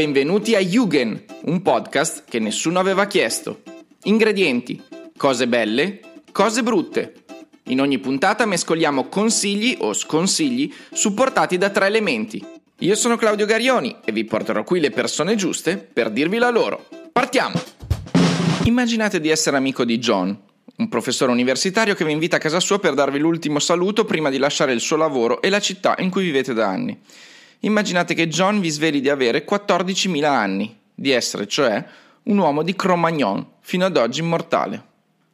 [0.00, 3.60] Benvenuti a Jugend, un podcast che nessuno aveva chiesto.
[4.04, 4.82] Ingredienti,
[5.14, 6.00] cose belle,
[6.32, 7.16] cose brutte.
[7.64, 12.42] In ogni puntata mescoliamo consigli o sconsigli supportati da tre elementi.
[12.78, 16.86] Io sono Claudio Garioni e vi porterò qui le persone giuste per dirvi la loro.
[17.12, 17.60] Partiamo!
[18.64, 20.34] Immaginate di essere amico di John,
[20.76, 24.38] un professore universitario che vi invita a casa sua per darvi l'ultimo saluto prima di
[24.38, 26.98] lasciare il suo lavoro e la città in cui vivete da anni.
[27.60, 31.84] Immaginate che John vi sveli di avere 14.000 anni, di essere cioè
[32.22, 34.84] un uomo di Cro-Magnon, fino ad oggi immortale.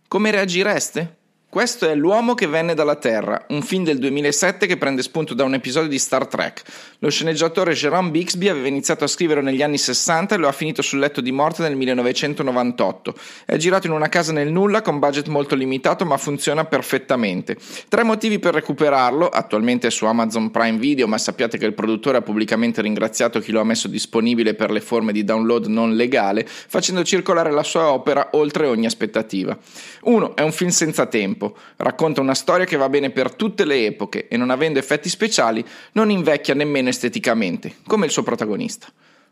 [0.09, 1.16] Come reagireste?
[1.56, 5.42] Questo è L'uomo che venne dalla Terra, un film del 2007 che prende spunto da
[5.45, 6.62] un episodio di Star Trek.
[6.98, 10.82] Lo sceneggiatore Jerome Bixby aveva iniziato a scrivere negli anni 60 e lo ha finito
[10.82, 13.15] sul letto di morte nel 1998.
[13.46, 17.57] È girato in una casa nel nulla con budget molto limitato ma funziona perfettamente.
[17.88, 22.18] Tre motivi per recuperarlo, attualmente è su Amazon Prime Video ma sappiate che il produttore
[22.18, 26.46] ha pubblicamente ringraziato chi lo ha messo disponibile per le forme di download non legale,
[26.46, 29.57] facendo circolare la sua opera oltre ogni aspettativa.
[30.02, 33.65] Uno, è un film senza tempo tempo, racconta una storia che va bene per tutte
[33.65, 38.89] le epoche e non avendo effetti speciali non invecchia nemmeno esteticamente, come il suo protagonista.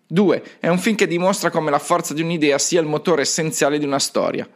[0.06, 0.42] 2.
[0.60, 3.86] È un film che dimostra come la forza di un'idea sia il motore essenziale di
[3.86, 4.48] una storia.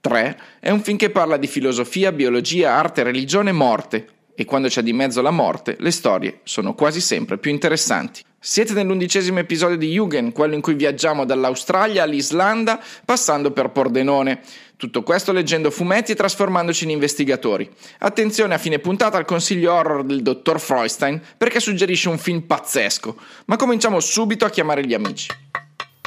[0.00, 0.40] 3.
[0.60, 4.92] È un film che parla di filosofia, biologia, arte, religione, morte, e quando c'è di
[4.92, 8.22] mezzo la morte, le storie sono quasi sempre più interessanti.
[8.44, 14.40] Siete nell'undicesimo episodio di Jugend, quello in cui viaggiamo dall'Australia all'Islanda, passando per Pordenone.
[14.82, 17.72] Tutto questo leggendo fumetti e trasformandoci in investigatori.
[18.00, 23.16] Attenzione a fine puntata al consiglio horror del dottor Freustein, perché suggerisce un film pazzesco.
[23.44, 25.30] Ma cominciamo subito a chiamare gli amici.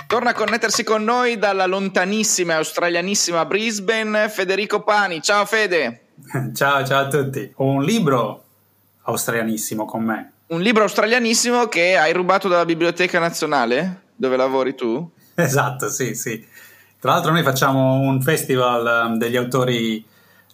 [0.07, 5.21] Torna a connettersi con noi dalla lontanissima e australianissima Brisbane Federico Pani.
[5.21, 6.07] Ciao Fede!
[6.53, 7.49] Ciao, ciao a tutti.
[7.55, 8.43] Ho un libro
[9.03, 10.31] australianissimo con me.
[10.47, 15.09] Un libro australianissimo che hai rubato dalla Biblioteca Nazionale, dove lavori tu?
[15.37, 16.45] Esatto, sì, sì.
[17.05, 20.03] Tra l'altro noi facciamo un festival um, degli autori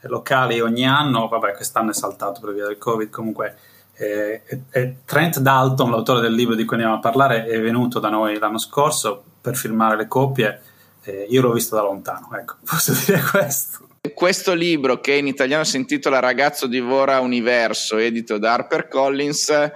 [0.01, 3.55] locali ogni anno, vabbè quest'anno è saltato per via del Covid, comunque
[3.93, 8.09] eh, eh, Trent Dalton, l'autore del libro di cui andiamo a parlare, è venuto da
[8.09, 10.61] noi l'anno scorso per filmare le coppie,
[11.03, 13.87] eh, io l'ho visto da lontano, ecco, posso dire questo.
[14.13, 19.71] Questo libro, che in italiano si intitola Ragazzo divora universo, edito da HarperCollins,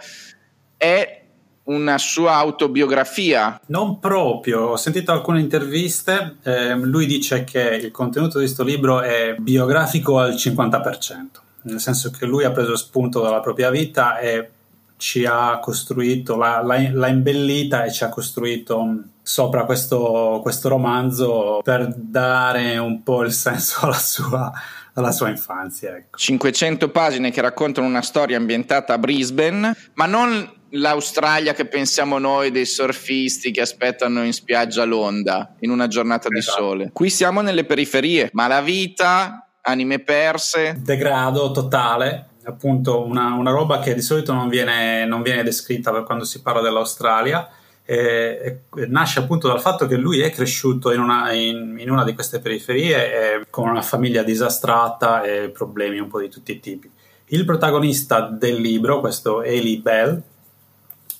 [0.75, 1.24] è
[1.65, 3.59] una sua autobiografia?
[3.67, 9.01] Non proprio, ho sentito alcune interviste, eh, lui dice che il contenuto di questo libro
[9.01, 14.49] è biografico al 50%, nel senso che lui ha preso spunto dalla propria vita e
[14.97, 21.93] ci ha costruito, l'ha, l'ha imbellita e ci ha costruito sopra questo, questo, romanzo per
[21.95, 24.51] dare un po' il senso alla sua,
[24.93, 25.95] alla sua infanzia.
[25.95, 26.17] Ecco.
[26.17, 32.51] 500 pagine che raccontano una storia ambientata a Brisbane, ma non l'Australia che pensiamo noi
[32.51, 36.61] dei surfisti che aspettano in spiaggia l'onda in una giornata esatto.
[36.61, 36.89] di sole.
[36.93, 40.75] Qui siamo nelle periferie, ma la vita, anime perse.
[40.77, 46.23] Degrado totale, appunto una, una roba che di solito non viene, non viene descritta quando
[46.23, 47.47] si parla dell'Australia.
[47.87, 52.03] E, e nasce appunto dal fatto che lui è cresciuto in una, in, in una
[52.03, 56.89] di queste periferie con una famiglia disastrata e problemi un po' di tutti i tipi.
[57.27, 60.21] Il protagonista del libro, questo Eli Bell,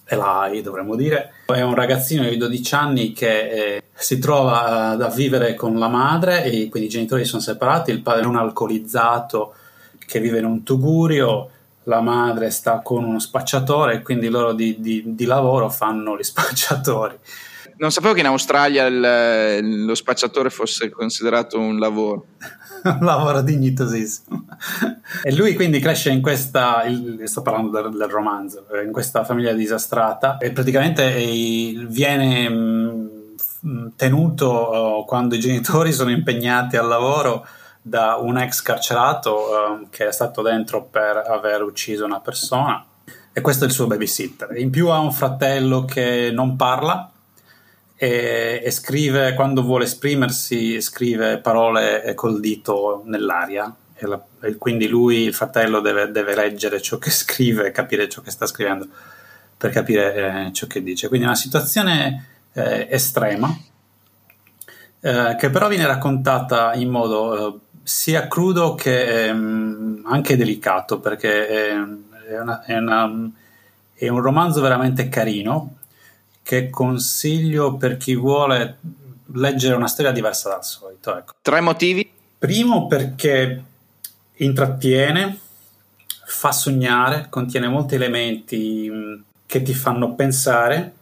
[0.08, 5.56] Eli dovremmo dire, è un ragazzino di 12 anni che eh, si trova a vivere
[5.56, 9.56] con la madre, e quindi i genitori sono separati, il padre è un alcolizzato
[10.06, 11.50] che vive in un tugurio,
[11.86, 16.24] la madre sta con uno spacciatore e quindi loro di, di, di lavoro fanno gli
[16.24, 17.18] spacciatori.
[17.78, 22.28] Non sapevo che in Australia il, lo spacciatore fosse considerato un lavoro.
[23.00, 24.46] un lavoro dignitosissimo.
[25.24, 29.24] e lui quindi cresce in questa, il, sto parlando del, del, romanzo, eh, in questa
[29.24, 31.12] famiglia disastrata e praticamente
[31.88, 37.46] viene mm, tenuto oh, quando i genitori sono impegnati al lavoro
[37.82, 42.84] da un ex carcerato um, che è stato dentro per aver ucciso una persona
[43.32, 44.58] e questo è il suo babysitter.
[44.58, 47.12] In più ha un fratello che non parla
[47.96, 53.74] e, e, scrive, quando vuole esprimersi, scrive parole col dito nell'aria.
[53.96, 58.22] E, la, e quindi lui, il fratello, deve, deve, leggere ciò che scrive, capire ciò
[58.22, 58.88] che sta scrivendo
[59.58, 61.08] per capire eh, ciò che dice.
[61.08, 63.58] Quindi è una situazione eh, estrema,
[65.00, 71.48] eh, che però viene raccontata in modo eh, sia crudo che ehm, anche delicato, perché
[71.48, 71.76] è,
[72.28, 73.32] è, una, è, una,
[73.94, 75.78] è un romanzo veramente carino
[76.46, 78.78] che consiglio per chi vuole
[79.34, 81.18] leggere una storia diversa dal solito.
[81.18, 81.34] Ecco.
[81.42, 82.08] Tre motivi?
[82.38, 83.64] Primo perché
[84.36, 85.40] intrattiene,
[86.28, 90.94] fa sognare, contiene molti elementi mm, che ti fanno pensare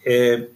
[0.00, 0.54] e,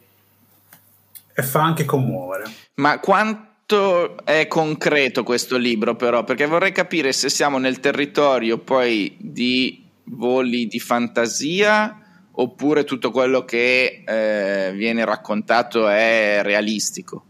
[1.32, 2.50] e fa anche commuovere.
[2.74, 6.24] Ma quanto è concreto questo libro però?
[6.24, 11.99] Perché vorrei capire se siamo nel territorio poi di voli di fantasia
[12.40, 17.24] oppure tutto quello che eh, viene raccontato è realistico,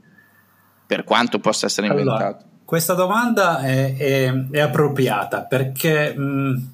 [0.86, 2.22] per quanto possa essere inventato.
[2.22, 6.72] Allora, questa domanda è, è, è appropriata perché mh,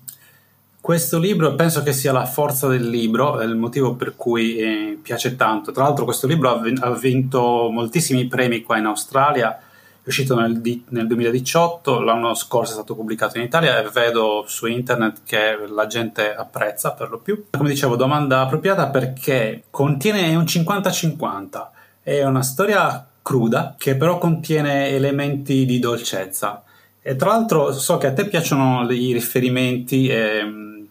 [0.80, 4.98] questo libro penso che sia la forza del libro, è il motivo per cui eh,
[5.00, 5.72] piace tanto.
[5.72, 9.58] Tra l'altro questo libro ha, ha vinto moltissimi premi qua in Australia
[10.06, 14.66] è uscito nel, nel, 2018, l'anno scorso è stato pubblicato in Italia e vedo su
[14.66, 17.46] internet che la gente apprezza per lo più.
[17.50, 21.66] Come dicevo, domanda appropriata perché contiene un 50-50,
[22.04, 26.62] è una storia cruda che però contiene elementi di dolcezza.
[27.02, 30.84] E tra l'altro so che a te piacciono i riferimenti e mm,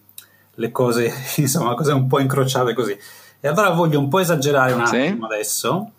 [0.56, 2.98] le cose, insomma, cose un po' incrociate così.
[3.40, 5.34] E allora voglio un po' esagerare un attimo sì.
[5.34, 5.92] adesso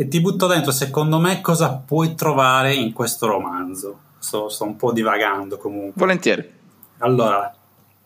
[0.00, 3.98] e ti butto dentro, secondo me, cosa puoi trovare in questo romanzo.
[4.20, 5.94] Sto, sto un po' divagando comunque.
[5.96, 6.48] Volentieri.
[6.98, 7.52] Allora,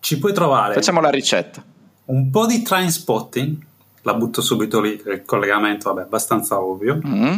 [0.00, 0.72] ci puoi trovare...
[0.72, 1.62] Facciamo la ricetta.
[2.06, 3.56] Un po' di train spotting,
[4.04, 6.98] la butto subito lì, il collegamento, vabbè, abbastanza ovvio.
[7.06, 7.36] Mm-hmm.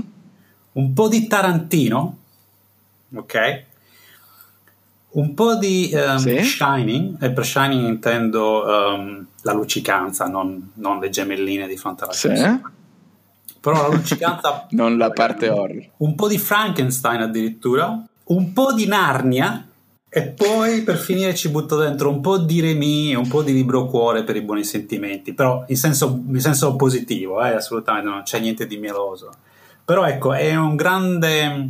[0.75, 2.19] Un po' di Tarantino,
[3.13, 3.65] ok?
[5.11, 6.45] Un po' di um, sì.
[6.45, 12.13] Shining, e per Shining intendo um, la luccicanza, non, non, le gemelline di fronte alla
[12.13, 12.29] sì
[13.65, 14.67] però la luccicanza...
[14.77, 15.83] non la parte horror.
[15.97, 19.67] Un po' di Frankenstein addirittura, un po' di Narnia
[20.07, 23.87] e poi per finire ci butto dentro un po' di Remy, un po' di libro
[23.87, 28.39] cuore per i buoni sentimenti, però in senso, in senso positivo, eh, assolutamente non c'è
[28.39, 29.31] niente di mieloso.
[29.83, 31.69] Però ecco, è un grande...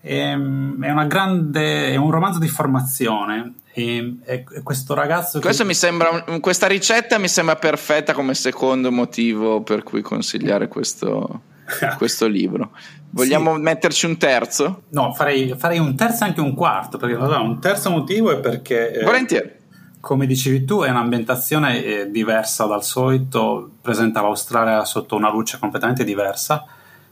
[0.00, 5.38] È, una grande, è un romanzo di formazione e, e questo ragazzo.
[5.38, 5.68] Questo che...
[5.68, 11.42] mi sembra, questa ricetta mi sembra perfetta come secondo motivo per cui consigliare questo,
[11.98, 12.70] questo libro.
[13.10, 13.60] Vogliamo sì.
[13.60, 14.84] metterci un terzo?
[14.90, 16.96] No, farei, farei, un terzo e anche un quarto.
[16.96, 18.92] Perché allora, un terzo motivo è perché.
[18.92, 19.52] Eh, Volentieri.
[20.00, 26.04] Come dicevi tu, è un'ambientazione eh, diversa dal solito, presenta l'Australia sotto una luce completamente
[26.04, 26.64] diversa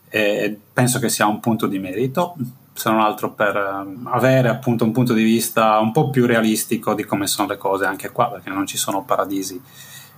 [0.09, 2.37] e penso che sia un punto di merito
[2.75, 6.93] se non altro per ehm, avere appunto un punto di vista un po' più realistico
[6.93, 9.61] di come sono le cose anche qua, perché non ci sono paradisi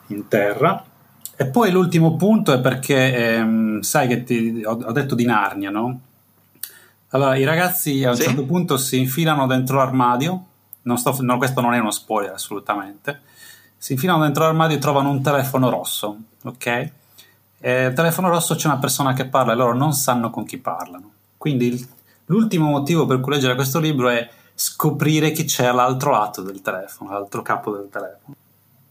[0.08, 0.82] in terra.
[1.36, 5.68] E poi l'ultimo punto è perché, ehm, sai che ti, ho, ho, detto di Narnia,
[5.68, 6.00] no?
[7.10, 8.22] Allora, i ragazzi a un sì?
[8.22, 10.44] certo punto si infilano dentro l'armadio,
[10.82, 13.20] non sto, no, questo non è uno spoiler assolutamente,
[13.76, 16.90] si infilano dentro l'armadio e trovano un telefono rosso, ok?
[17.58, 20.56] E il telefono rosso c'è una persona che parla e loro non sanno con chi
[20.56, 21.10] parlano.
[21.36, 21.86] Quindi il
[22.26, 27.10] L'ultimo motivo per cui leggere questo libro è scoprire chi c'è all'altro lato del telefono,
[27.10, 28.34] all'altro capo del telefono.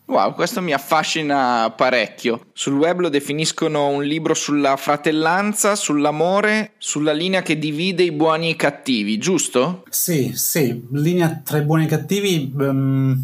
[0.07, 2.45] Wow, questo mi affascina parecchio.
[2.53, 8.45] Sul web lo definiscono un libro sulla fratellanza, sull'amore, sulla linea che divide i buoni
[8.45, 9.83] e i cattivi, giusto?
[9.89, 12.53] Sì, sì, linea tra i buoni e i cattivi.
[12.55, 13.19] Um,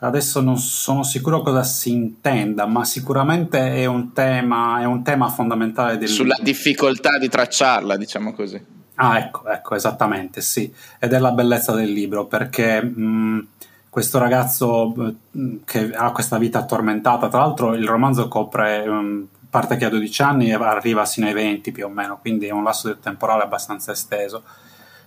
[0.00, 5.30] adesso non sono sicuro cosa si intenda, ma sicuramente è un tema, è un tema
[5.30, 6.44] fondamentale del Sulla libro.
[6.44, 8.76] difficoltà di tracciarla, diciamo così.
[9.00, 10.72] Ah, ecco, ecco, esattamente, sì.
[10.98, 13.46] Ed è la bellezza del libro perché mh,
[13.88, 14.92] questo ragazzo
[15.30, 19.88] mh, che ha questa vita tormentata, tra l'altro il romanzo copre mh, parte che ha
[19.88, 23.44] 12 anni e arriva sino ai 20 più o meno, quindi è un lasso temporale
[23.44, 24.42] abbastanza esteso.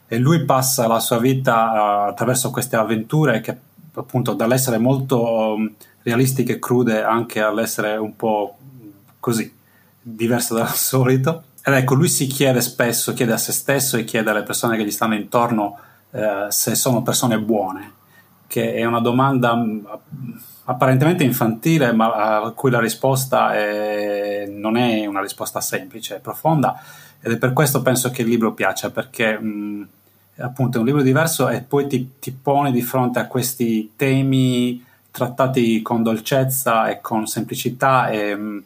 [0.08, 1.72] E lui passa la sua vita
[2.06, 3.58] uh, attraverso queste avventure che
[3.94, 5.58] appunto dall'essere molto
[6.04, 8.56] realistiche e crude anche all'essere un po'
[9.20, 9.54] così
[10.01, 14.32] diverse dal solito ed ecco, lui si chiede spesso, chiede a se stesso e chiede
[14.32, 15.77] alle persone che gli stanno intorno
[16.12, 17.91] eh, se sono persone buone,
[18.48, 19.86] che è una domanda mm,
[20.65, 26.82] apparentemente infantile, ma a cui la risposta è, non è una risposta semplice, è profonda.
[27.22, 29.84] Ed è per questo penso che il libro piaccia, perché mh, mm,
[30.38, 34.84] appunto è un libro diverso e poi ti, ti pone di fronte a questi temi
[35.12, 38.58] trattati con dolcezza e con semplicità e mm,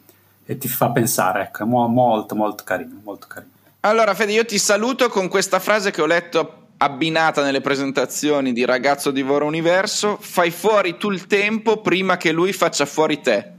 [0.46, 3.52] e ti fa pensare, ecco, è molto molto carino, molto carino.
[3.80, 8.64] Allora Fede, io ti saluto con questa frase che ho letto abbinata nelle presentazioni di
[8.64, 13.52] Ragazzo Divora Universo, fai fuori tu il tempo prima che lui faccia fuori te.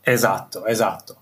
[0.00, 1.16] Esatto, esatto.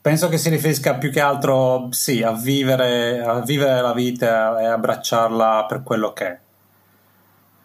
[0.00, 4.66] Penso che si riferisca più che altro, sì, a vivere, a vivere la vita e
[4.66, 6.38] abbracciarla per quello che è,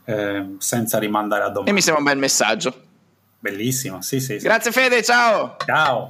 [0.05, 1.69] eh, senza rimandare a domani.
[1.69, 2.73] E mi sembra un bel messaggio.
[3.39, 4.39] Bellissimo, sì, sì.
[4.39, 4.45] sì.
[4.45, 5.57] Grazie Fede, ciao.
[5.65, 6.07] Ciao.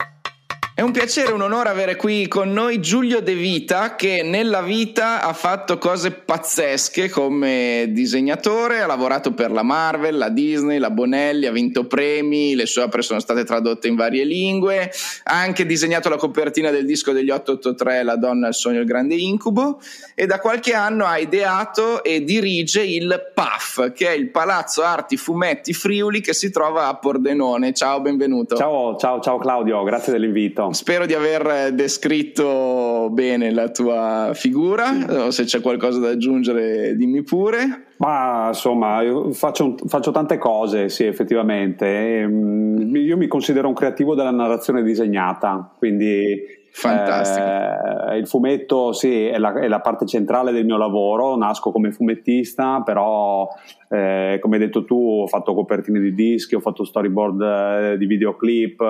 [0.76, 5.22] È un piacere, un onore avere qui con noi Giulio De Vita che nella vita
[5.22, 11.46] ha fatto cose pazzesche come disegnatore, ha lavorato per la Marvel, la Disney, la Bonelli,
[11.46, 14.92] ha vinto premi, le sue opere sono state tradotte in varie lingue,
[15.26, 19.14] ha anche disegnato la copertina del disco degli 883 La donna, il sogno, il grande
[19.14, 19.80] incubo
[20.16, 25.18] e da qualche anno ha ideato e dirige il PAF che è il Palazzo Arti
[25.18, 27.74] Fumetti Friuli che si trova a Pordenone.
[27.74, 28.56] Ciao, benvenuto.
[28.56, 30.63] Ciao, ciao, ciao Claudio, grazie dell'invito.
[30.72, 37.24] Spero di aver descritto bene la tua figura, o se c'è qualcosa da aggiungere dimmi
[37.24, 37.88] pure.
[37.98, 39.02] Ma insomma,
[39.32, 42.20] faccio, faccio, tante cose, sì, effettivamente.
[42.20, 48.10] Ehm, io mi considero un creativo della narrazione disegnata, quindi Fantastico.
[48.10, 51.38] Eh, il fumetto, sì, è la, è la, parte centrale del mio lavoro.
[51.38, 53.48] Nasco come fumettista, però,
[53.90, 58.08] eh, come hai detto tu, ho fatto copertine di dischi, ho fatto storyboard eh, di
[58.08, 58.82] videoclip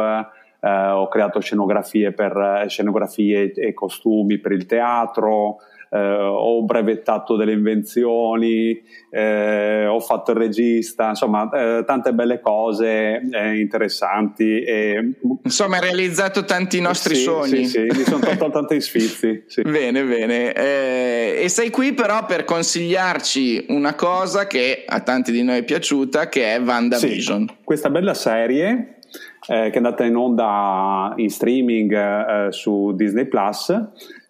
[0.63, 5.57] eh, ho creato scenografie, per, eh, scenografie e costumi per il teatro,
[5.89, 13.21] eh, ho brevettato delle invenzioni, eh, ho fatto il regista, insomma eh, tante belle cose
[13.29, 14.63] eh, interessanti.
[14.63, 15.15] E...
[15.43, 17.65] Insomma hai realizzato tanti nostri sì, sogni.
[17.65, 19.43] Sì, sì, mi sono tolto tanti sfizi.
[19.47, 19.61] Sì.
[19.73, 20.53] Bene, bene.
[20.53, 26.29] e sei qui però per consigliarci una cosa che a tanti di noi è piaciuta,
[26.29, 27.47] che è WandaVision.
[27.49, 28.99] Sì, questa bella serie
[29.47, 33.73] eh, che è andata in onda in streaming eh, su Disney Plus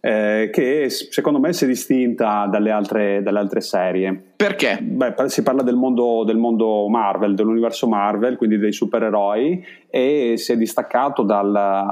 [0.06, 4.34] eh, che secondo me si è distinta dalle altre, dalle altre serie.
[4.36, 4.80] Perché?
[4.82, 10.52] Beh, si parla del mondo, del mondo, Marvel, dell'universo Marvel, quindi dei supereroi, e si
[10.52, 11.86] è distaccato dal,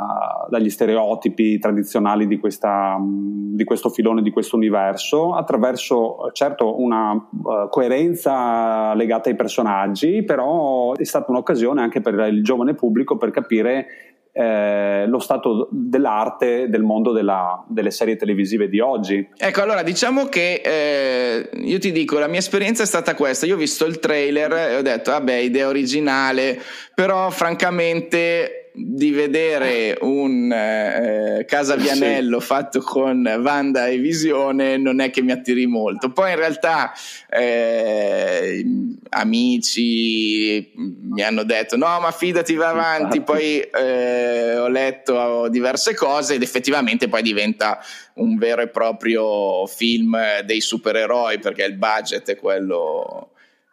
[0.49, 7.69] dagli stereotipi tradizionali di, questa, di, questo filone, di questo universo, attraverso certo una uh,
[7.69, 14.10] coerenza legata ai personaggi, però è stata un'occasione anche per il giovane pubblico per capire
[14.33, 19.27] eh, lo stato dell'arte del mondo della, delle serie televisive di oggi.
[19.37, 23.45] Ecco, allora diciamo che eh, io ti dico, la mia esperienza è stata questa.
[23.45, 26.59] Io ho visto il trailer e ho detto, vabbè, idea originale,
[26.93, 32.45] però francamente di vedere un eh, Casa Vianello sì.
[32.45, 36.11] fatto con Wanda e Visione non è che mi attiri molto.
[36.11, 36.93] Poi in realtà
[37.29, 38.65] eh,
[39.09, 46.35] amici mi hanno detto no ma fidati va avanti, poi eh, ho letto diverse cose
[46.35, 47.79] ed effettivamente poi diventa
[48.15, 53.30] un vero e proprio film dei supereroi perché il budget è quello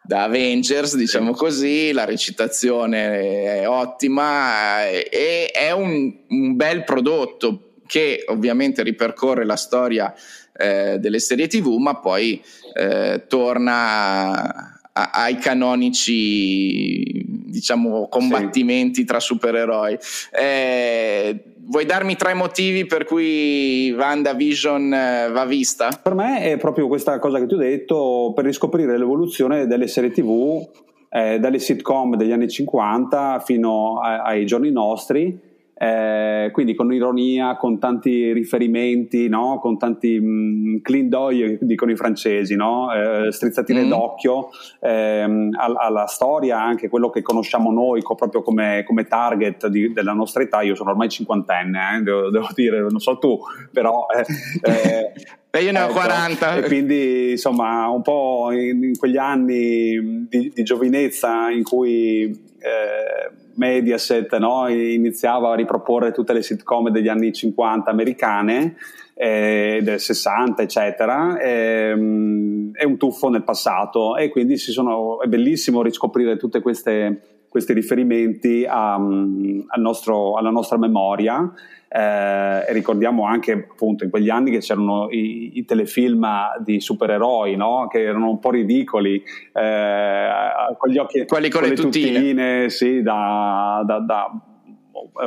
[0.09, 8.23] da Avengers, diciamo così, la recitazione è ottima e è un, un bel prodotto che
[8.25, 10.11] ovviamente ripercorre la storia
[10.57, 12.41] eh, delle serie tv, ma poi
[12.73, 19.05] eh, torna a, ai canonici diciamo combattimenti sì.
[19.05, 19.95] tra supereroi.
[20.31, 25.89] Eh, vuoi darmi tre motivi per cui WandaVision eh, va vista?
[26.01, 30.11] Per me è proprio questa cosa che ti ho detto, per riscoprire l'evoluzione delle serie
[30.11, 30.67] TV,
[31.09, 35.48] eh, dalle sitcom degli anni 50 fino a, ai giorni nostri
[35.81, 39.59] eh, quindi con ironia, con tanti riferimenti, no?
[39.61, 42.91] con tanti mh, mm, clean d'oeil, dicono i francesi, no?
[42.91, 43.87] eh, strizzatine mm.
[43.87, 44.49] d'occhio
[44.81, 49.93] ehm, alla, alla, storia, anche quello che conosciamo noi co- proprio come, come target di,
[49.93, 50.61] della nostra età.
[50.63, 53.39] Io sono ormai cinquantenne, eh, devo, devo, dire, non so tu,
[53.71, 54.05] però...
[54.13, 54.25] Eh,
[54.69, 55.13] eh,
[55.51, 56.55] e io ne ho ecco, 40.
[56.57, 62.25] E quindi, insomma, un po' in, in quegli anni di, di, giovinezza in cui
[62.59, 68.77] eh, Mediaset no, iniziava a riproporre tutte le sitcom degli anni 50 americane,
[69.13, 74.15] eh, del 60, eccetera, ehm, è un tuffo nel passato.
[74.15, 81.53] E quindi sono, è bellissimo riscoprire tutti questi riferimenti a, al nostro, alla nostra memoria
[81.91, 86.27] eh, ricordiamo anche appunto in quegli anni che c'erano i, i telefilm
[86.59, 87.87] di supereroi no?
[87.89, 90.29] che erano un po' ridicoli eh,
[90.77, 94.31] con gli occhi quelli con, con le, le tuttine, tuttine sì, da, da, da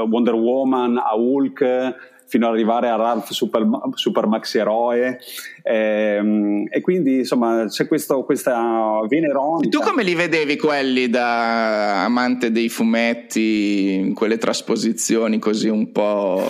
[0.08, 3.62] Wonder Woman a Hulk fino ad arrivare a Ralph Super,
[3.92, 5.20] Super Maxi Eroe
[5.62, 9.68] ehm, e quindi insomma c'è questo, questa vena ironica.
[9.68, 16.42] Tu come li vedevi quelli da amante dei fumetti quelle trasposizioni così un po'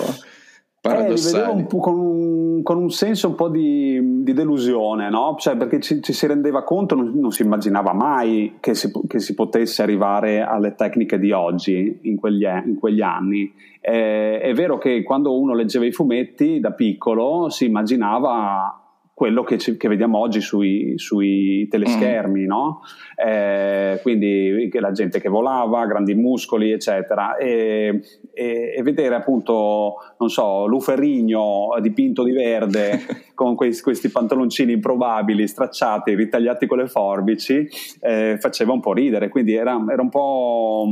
[0.83, 1.37] paradossali?
[1.37, 5.37] Eh, li vedevo con un, con un senso un po' di, di delusione, no?
[5.39, 9.19] Cioè perché ci, ci, si rendeva conto, non, non si immaginava mai che si, che
[9.19, 13.51] si, potesse arrivare alle tecniche di oggi in quegli, in quegli anni
[13.85, 18.82] eh, è vero che quando uno leggeva i fumetti da piccolo si immaginava
[19.14, 22.47] quello che, ci, che, vediamo oggi sui, sui teleschermi, mm.
[22.47, 22.81] no?
[23.14, 28.00] eh, quindi la gente che volava, grandi muscoli, eccetera, e,
[28.33, 33.00] e, e vedere appunto, non so, Luferrigno dipinto di verde
[33.45, 37.69] con questi, questi pantaloncini improbabili, stracciati, ritagliati con le forbici,
[38.01, 40.87] eh, faceva un po' ridere, quindi era, era, un po'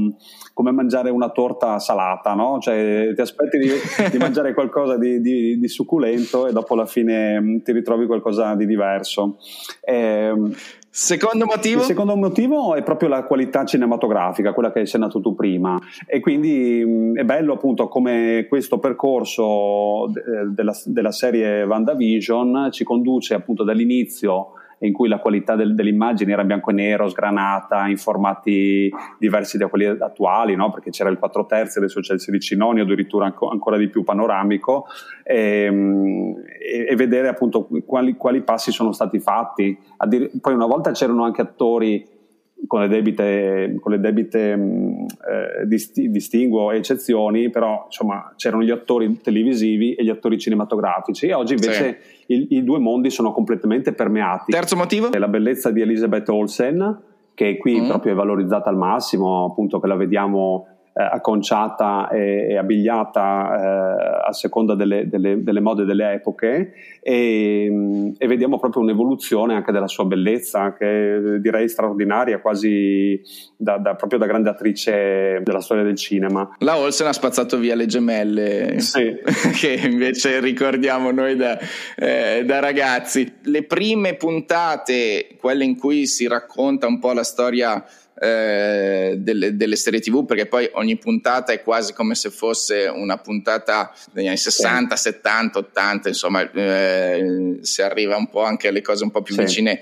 [0.55, 2.59] come mangiare una torta salata, no?
[2.61, 3.69] Cioè ti aspetti di,
[4.11, 8.55] di mangiare qualcosa di, di, di succulento e dopo alla fine ti ritrovi qualcosa qualcosa
[8.55, 9.39] di diverso.
[9.83, 10.33] Eh,
[10.93, 11.81] Secondo motivo?
[11.81, 15.79] Il secondo motivo è proprio la qualità cinematografica, quella che hai accennato tu prima.
[16.05, 22.83] E quindi mh, è bello appunto come questo percorso de- della, della serie WandaVision ci
[22.83, 27.99] conduce appunto dall'inizio in cui la qualità del, dell'immagine era bianco e nero, sgranata, in
[27.99, 30.71] formati diversi da quelli attuali, no?
[30.71, 34.05] perché c'era il 4 terzi, adesso c'è il 16 noni, addirittura anco, ancora di più
[34.05, 34.87] panoramico,
[35.23, 39.79] e, e, e vedere appunto quali, quali, passi sono stati fatti.
[39.99, 42.10] Addir- poi una volta c'erano anche attori
[42.67, 45.07] con le debite, con le debite mh,
[45.63, 51.27] eh, disti- distinguo e eccezioni, però insomma c'erano gli attori televisivi e gli attori cinematografici
[51.27, 52.35] e oggi invece sì.
[52.35, 54.53] il, i due mondi sono completamente permeati.
[54.53, 55.11] Terzo motivo?
[55.11, 57.01] È la bellezza di Elizabeth Olsen,
[57.35, 57.89] che qui mm.
[57.89, 64.29] proprio è valorizzata al massimo, appunto che la vediamo eh, acconciata e, e abbigliata eh,
[64.29, 66.73] a seconda delle, delle, delle, mode delle epoche.
[67.01, 73.21] E, e, vediamo proprio un'evoluzione anche della sua bellezza che direi straordinaria quasi
[73.57, 76.57] da, da, proprio da grande attrice della storia del cinema.
[76.59, 78.81] La Olsen ha spazzato via le gemelle.
[78.81, 79.17] Sì.
[79.59, 81.59] che invece ricordiamo noi da,
[81.97, 83.33] eh, da ragazzi.
[83.43, 87.85] Le prime puntate quelle in cui si racconta un po' la storia
[88.21, 93.17] eh, delle, delle, serie tv perché poi ogni puntata è quasi come se fosse una
[93.17, 95.03] puntata degli anni 60, sì.
[95.05, 99.41] 70, 80 insomma eh, si arriva un po' anche alle cose un po' più sì.
[99.41, 99.81] vicine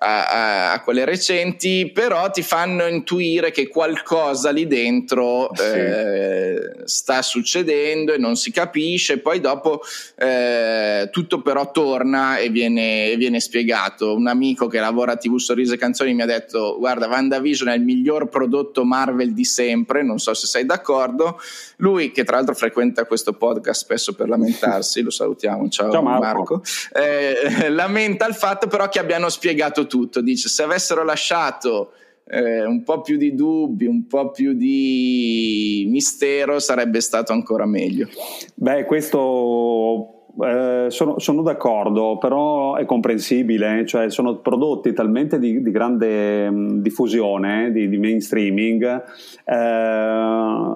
[0.00, 5.62] a, a, a, quelle recenti però ti fanno intuire che qualcosa lì dentro sì.
[5.62, 9.80] eh, sta succedendo e non si capisce poi dopo
[10.18, 15.72] eh, tutto però torna e viene, viene spiegato un amico che lavora a TV Sorrisi
[15.72, 20.18] e Canzoni mi ha detto guarda WandaVision è il miglior prodotto Marvel di sempre, non
[20.18, 21.40] so se sei d'accordo.
[21.76, 26.22] Lui, che tra l'altro frequenta questo podcast spesso per lamentarsi, lo salutiamo, ciao, ciao Marco,
[26.22, 31.92] Marco eh, lamenta il fatto però che abbiano spiegato tutto, dice se avessero lasciato
[32.30, 38.08] eh, un po' più di dubbi, un po' più di mistero sarebbe stato ancora meglio.
[38.54, 45.70] Beh, questo eh, sono, sono, d'accordo, però è comprensibile, cioè sono prodotti talmente di, di
[45.70, 49.02] grande mh, diffusione, di, di mainstreaming,
[49.44, 50.72] eh,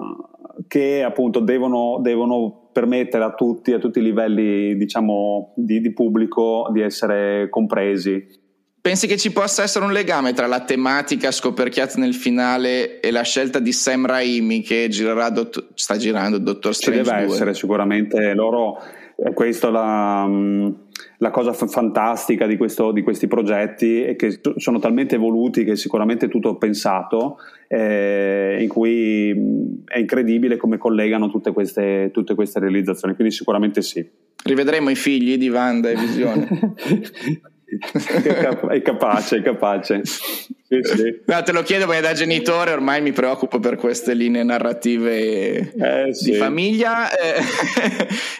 [0.67, 6.69] che appunto devono, devono, permettere a tutti, a tutti i livelli diciamo, di, di pubblico
[6.71, 8.41] di essere compresi.
[8.81, 13.21] Pensi che ci possa essere un legame tra la tematica scoperchiata nel finale e la
[13.21, 17.33] scelta di Sam Raimi che girerà dott- sta girando Dottor Strange Ci deve 2?
[17.33, 18.81] essere sicuramente, loro
[19.15, 20.69] è questa la, mm,
[21.17, 25.75] la cosa f- fantastica di, questo, di, questi progetti è che sono talmente evoluti che
[25.75, 32.35] sicuramente è tutto pensato, eh, in cui mm, è incredibile come collegano tutte queste, tutte
[32.35, 34.05] queste realizzazioni, quindi sicuramente sì.
[34.43, 36.47] Rivedremo i figli di Wanda e Visione.
[38.69, 40.01] è capace, è capace.
[40.03, 41.21] Sì, sì.
[41.25, 46.13] No, te lo chiedo perché da genitore ormai mi preoccupo per queste linee narrative eh,
[46.13, 46.31] sì.
[46.31, 47.41] di famiglia eh,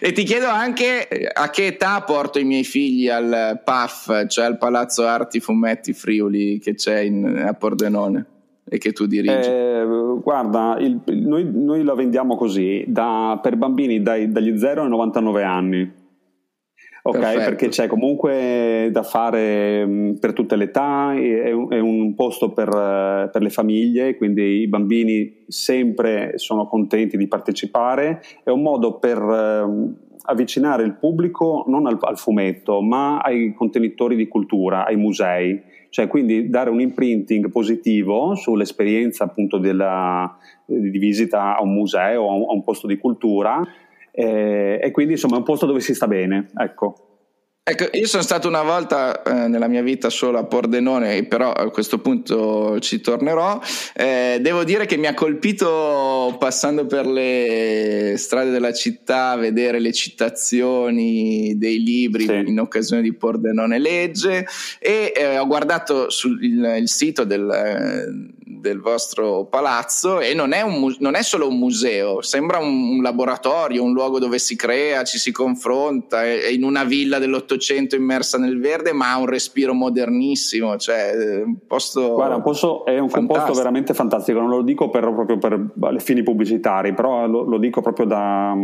[0.00, 4.58] e ti chiedo anche a che età porto i miei figli al PAF, cioè al
[4.58, 8.26] Palazzo Arti Fumetti Friuli che c'è in, a Pordenone
[8.68, 9.48] e che tu dirigi?
[9.48, 9.84] Eh,
[10.22, 15.42] guarda, il, noi, noi, la vendiamo così, da, per bambini dai, dagli 0 ai 99
[15.42, 15.92] anni
[17.06, 17.44] Ok, Perfetto.
[17.44, 22.52] perché c'è comunque da fare mm, per tutte le età, è un, è un posto
[22.52, 28.62] per, eh, per, le famiglie, quindi i bambini sempre sono contenti di partecipare, è un
[28.62, 34.86] modo per uh, avvicinare il pubblico non al, al, fumetto, ma ai contenitori di cultura,
[34.86, 41.74] ai musei, cioè quindi dare un imprinting positivo sull'esperienza appunto della, di visita a un
[41.74, 43.62] museo o a un, a un posto di cultura
[44.14, 47.04] eh, e quindi insomma è un posto dove si sta bene, ecco.
[47.66, 51.70] Ecco, io sono stato una volta eh, nella mia vita solo a Pordenone, però a
[51.70, 53.58] questo punto ci tornerò.
[53.94, 59.94] Eh, devo dire che mi ha colpito passando per le strade della città, vedere le
[59.94, 62.42] citazioni dei libri sì.
[62.44, 64.46] in occasione di Pordenone Legge
[64.78, 68.33] e eh, ho guardato sul il, il sito del
[68.64, 73.02] del vostro palazzo e non è, un, non è solo un museo, sembra un, un,
[73.02, 77.94] laboratorio, un luogo dove si crea, ci si confronta, è, è in una villa dell'Ottocento
[77.94, 82.14] immersa nel verde, ma ha un respiro modernissimo, cioè un posto...
[82.14, 86.22] Guarda, un posto, è un composto veramente fantastico, non lo dico per, proprio per fini
[86.22, 88.56] pubblicitari, però lo, lo dico proprio da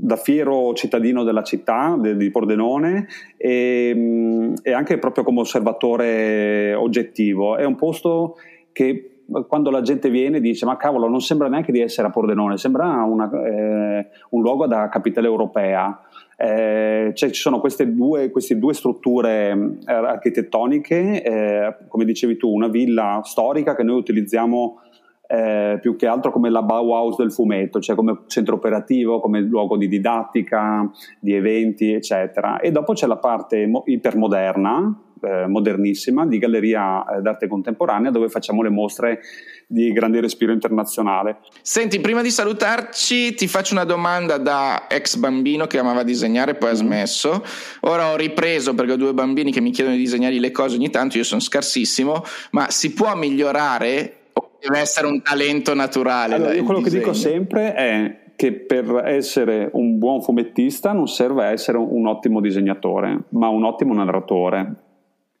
[0.00, 7.56] da fiero cittadino della città di Pordenone e, mm, e, anche proprio come osservatore oggettivo.
[7.56, 8.36] È un posto
[8.78, 12.58] che quando la gente viene dice ma cavolo non sembra neanche di essere a Pordenone,
[12.58, 16.00] sembra una, eh, un luogo da capitale europea.
[16.36, 22.54] Eh, cioè, ci sono queste due, queste due strutture eh, architettoniche, eh, come dicevi tu,
[22.54, 24.82] una villa storica che noi utilizziamo
[25.30, 29.76] eh, più che altro come la Bauhaus del fumetto, cioè come centro operativo, come luogo
[29.76, 32.58] di didattica, di eventi, eccetera.
[32.60, 38.30] E dopo c'è la parte mo- ipermoderna, eh, modernissima, di galleria eh, d'arte contemporanea, dove
[38.30, 39.20] facciamo le mostre
[39.66, 41.40] di grande respiro internazionale.
[41.60, 46.70] Senti, prima di salutarci, ti faccio una domanda da ex bambino che amava disegnare, poi
[46.70, 46.76] ha mm.
[46.76, 47.44] smesso.
[47.80, 50.88] Ora ho ripreso perché ho due bambini che mi chiedono di disegnare le cose ogni
[50.88, 54.17] tanto, io sono scarsissimo, ma si può migliorare
[54.60, 56.34] Deve essere un talento naturale.
[56.34, 57.02] Allora, io quello disegno.
[57.02, 62.40] che dico sempre è che per essere un buon fumettista non serve essere un ottimo
[62.40, 64.74] disegnatore, ma un ottimo narratore.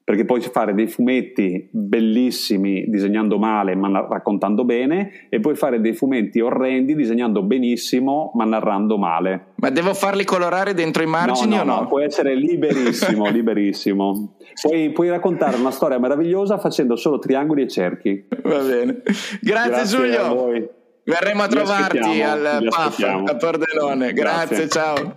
[0.08, 5.92] Perché puoi fare dei fumetti bellissimi disegnando male ma raccontando bene e puoi fare dei
[5.92, 9.48] fumetti orrendi disegnando benissimo ma narrando male.
[9.56, 11.86] Ma devo farli colorare dentro i margini no, no, o no?
[11.88, 14.36] puoi essere liberissimo, liberissimo.
[14.62, 18.26] Puoi, puoi, raccontare una storia meravigliosa facendo solo triangoli e cerchi.
[18.44, 19.02] Va bene.
[19.42, 20.70] Grazie, Grazie Giulio.
[21.04, 24.14] Verremo a trovarti al PAF a Pordenone.
[24.14, 25.16] Grazie, Grazie, ciao.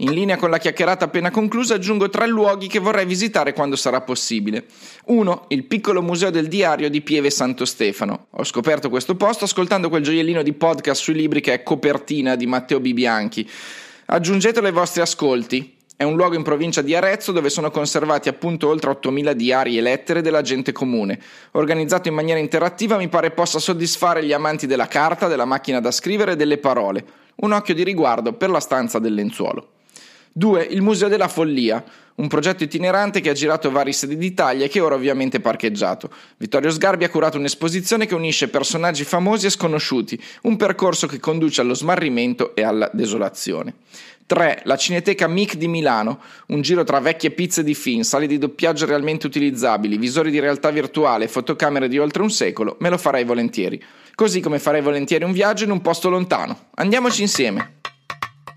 [0.00, 4.00] In linea con la chiacchierata appena conclusa aggiungo tre luoghi che vorrei visitare quando sarà
[4.00, 4.66] possibile.
[5.06, 8.26] Uno, il piccolo museo del diario di Pieve Santo Stefano.
[8.30, 12.46] Ho scoperto questo posto ascoltando quel gioiellino di podcast sui libri che è copertina di
[12.46, 13.50] Matteo Bibianchi.
[14.06, 15.74] Aggiungetelo ai vostri ascolti.
[15.96, 19.80] È un luogo in provincia di Arezzo dove sono conservati appunto oltre 8.000 diari e
[19.80, 21.18] lettere della gente comune.
[21.52, 25.90] Organizzato in maniera interattiva mi pare possa soddisfare gli amanti della carta, della macchina da
[25.90, 27.04] scrivere e delle parole.
[27.38, 29.70] Un occhio di riguardo per la stanza del lenzuolo.
[30.32, 30.62] 2.
[30.70, 31.82] Il Museo della Follia,
[32.16, 36.10] un progetto itinerante che ha girato vari sedi d'Italia e che ora ovviamente è parcheggiato.
[36.36, 41.60] Vittorio Sgarbi ha curato un'esposizione che unisce personaggi famosi e sconosciuti, un percorso che conduce
[41.60, 43.74] allo smarrimento e alla desolazione.
[44.26, 44.62] 3.
[44.64, 48.84] La Cineteca MIC di Milano, un giro tra vecchie pizze di film, sale di doppiaggio
[48.84, 53.82] realmente utilizzabili, visori di realtà virtuale, fotocamere di oltre un secolo, me lo farei volentieri.
[54.14, 56.66] Così come farei volentieri un viaggio in un posto lontano.
[56.74, 57.77] Andiamoci insieme.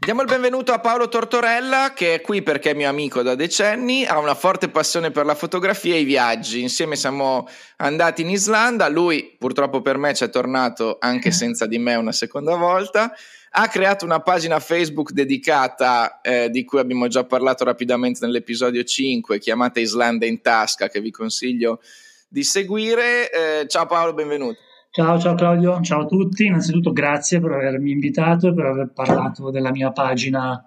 [0.04, 4.04] Diamo il benvenuto a Paolo Tortorella, che è qui perché è mio amico da decenni,
[4.04, 6.60] ha una forte passione per la fotografia e i viaggi.
[6.60, 11.78] Insieme siamo andati in Islanda, lui purtroppo per me ci è tornato anche senza di
[11.78, 13.14] me una seconda volta
[13.52, 19.38] ha creato una pagina Facebook dedicata, eh, di cui abbiamo già parlato rapidamente nell'episodio 5,
[19.38, 21.80] chiamata Islanda in tasca, che vi consiglio
[22.28, 23.30] di seguire.
[23.30, 24.71] Eh, ciao Paolo, benvenuto.
[24.94, 26.48] Ciao, ciao Claudio, ciao a tutti.
[26.48, 30.66] Innanzitutto grazie per avermi invitato e per aver parlato della mia pagina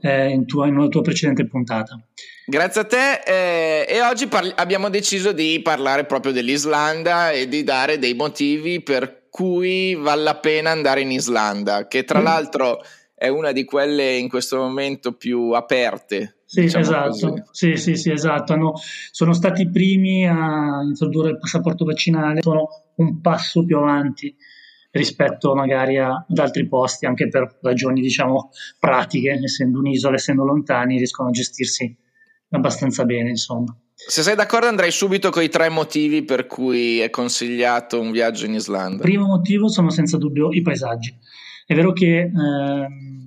[0.00, 2.00] eh, in, tua, in, una tua precedente puntata.
[2.46, 7.62] Grazie a te eh, e oggi parli- abbiamo deciso di parlare proprio dell'Islanda e di
[7.62, 12.24] dare dei motivi per cui vale la pena andare in Islanda, che tra mm.
[12.24, 12.80] l'altro
[13.14, 16.37] è una di quelle in questo momento più aperte.
[16.50, 17.42] Sì, diciamo esatto.
[17.50, 18.54] Sì, sì, sì, esatto.
[18.54, 18.72] Hanno,
[19.10, 24.34] sono stati i primi a introdurre il passaporto vaccinale, sono un passo più avanti
[24.92, 30.96] rispetto magari a, ad altri posti, anche per ragioni, diciamo, pratiche, essendo un'isola, essendo lontani,
[30.96, 31.94] riescono a gestirsi
[32.48, 33.76] abbastanza bene, insomma.
[33.92, 38.46] Se sei d'accordo andrei subito con i tre motivi per cui è consigliato un viaggio
[38.46, 38.94] in Islanda.
[38.94, 41.14] Il primo motivo sono senza dubbio i paesaggi.
[41.66, 43.17] È vero che eh, tutte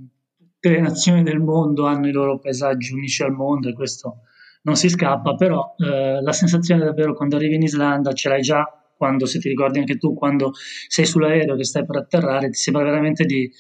[0.69, 4.21] le nazioni del mondo hanno i loro paesaggi unici al mondo e questo
[4.63, 8.63] non si scappa, però eh, la sensazione davvero quando arrivi in Islanda ce l'hai già
[8.95, 10.51] quando, se ti ricordi anche tu, quando
[10.87, 13.51] sei sull'aereo che stai per atterrare, ti sembra veramente di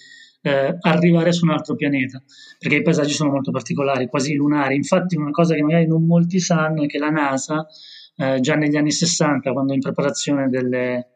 [0.43, 2.21] eh, arrivare su un altro pianeta,
[2.59, 4.75] perché i paesaggi sono molto particolari, quasi lunari.
[4.75, 7.65] Infatti una cosa che magari non molti sanno è che la NASA,
[8.17, 11.13] eh, già negli anni 60, quando in preparazione delle,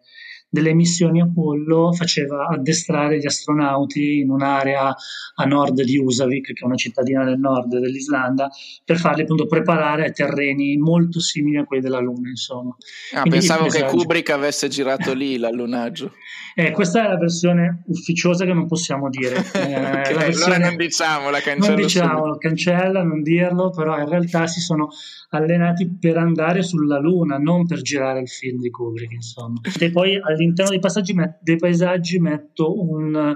[0.50, 4.96] delle missioni Apollo faceva addestrare gli astronauti in un'area
[5.36, 8.50] a nord di Usavik, che è una cittadina del nord dell'Islanda,
[8.84, 12.76] per farli appunto preparare a terreni molto simili a quelli della Luna, insomma.
[13.14, 16.14] Ah, pensavo che Kubrick avesse girato lì l'allunaggio.
[16.56, 19.44] Eh, questa è la versione ufficiosa che non possiamo dire.
[19.66, 20.58] Eh, la versione...
[20.60, 21.76] non diciamo, la cancello.
[21.76, 24.90] Non diciamo, cancella, non dirlo, però in realtà si sono
[25.30, 29.60] allenati per andare sulla Luna, non per girare il film di Kubrick, insomma.
[29.80, 33.36] E poi all'interno dei, met- dei paesaggi metto un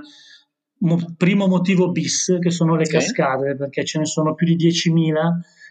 [0.80, 3.00] mo- primo motivo bis, che sono le okay.
[3.00, 5.14] cascate, perché ce ne sono più di 10.000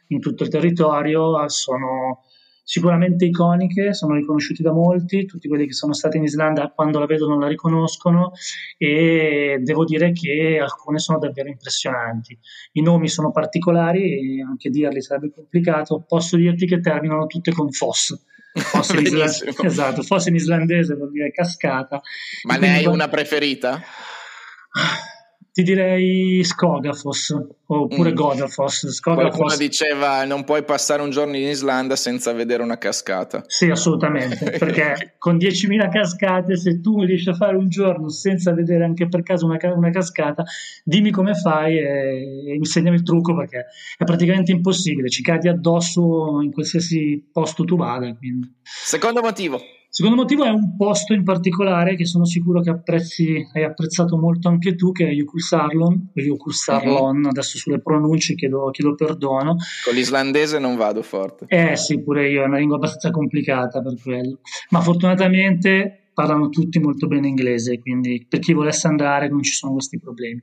[0.08, 2.22] in tutto il territorio, sono
[2.68, 7.06] sicuramente iconiche, sono riconosciuti da molti, tutti quelli che sono stati in Islanda quando la
[7.06, 8.32] vedono la riconoscono
[8.76, 12.38] e devo dire che alcune sono davvero impressionanti.
[12.72, 17.70] I nomi sono particolari e anche dirli sarebbe complicato, posso dirti che terminano tutte con
[17.70, 18.14] Foss.
[18.60, 22.00] Foss in, islandese, esatto, Foss in islandese vuol dire cascata.
[22.42, 23.80] Ma ne hai una preferita?
[25.58, 28.14] Ti direi Skogafos oppure mm.
[28.14, 28.86] Godafos.
[28.86, 29.36] Skogafos.
[29.36, 33.42] Qualcuno diceva non puoi passare un giorno in Islanda senza vedere una cascata.
[33.44, 38.84] Sì, assolutamente, perché con 10.000 cascate, se tu riesci a fare un giorno senza vedere
[38.84, 40.44] anche per caso una, una cascata,
[40.84, 43.66] dimmi come fai e, e insegnami il trucco perché
[43.96, 48.14] è praticamente impossibile, ci cadi addosso in qualsiasi posto tu vada.
[48.14, 48.48] Quindi.
[48.62, 49.60] Secondo motivo.
[49.98, 54.46] Secondo motivo è un posto in particolare che sono sicuro che apprezzi, hai apprezzato molto
[54.46, 57.28] anche tu, che è Yukul Sarlon, Yukul Sarlon, uh-huh.
[57.30, 59.56] adesso sulle pronunce chiedo, chiedo, perdono.
[59.84, 61.46] Con l'islandese non vado forte.
[61.48, 64.38] Eh sì, pure io, è una lingua abbastanza complicata per quello.
[64.70, 69.72] Ma fortunatamente parlano tutti molto bene inglese, quindi per chi volesse andare non ci sono
[69.72, 70.40] questi problemi.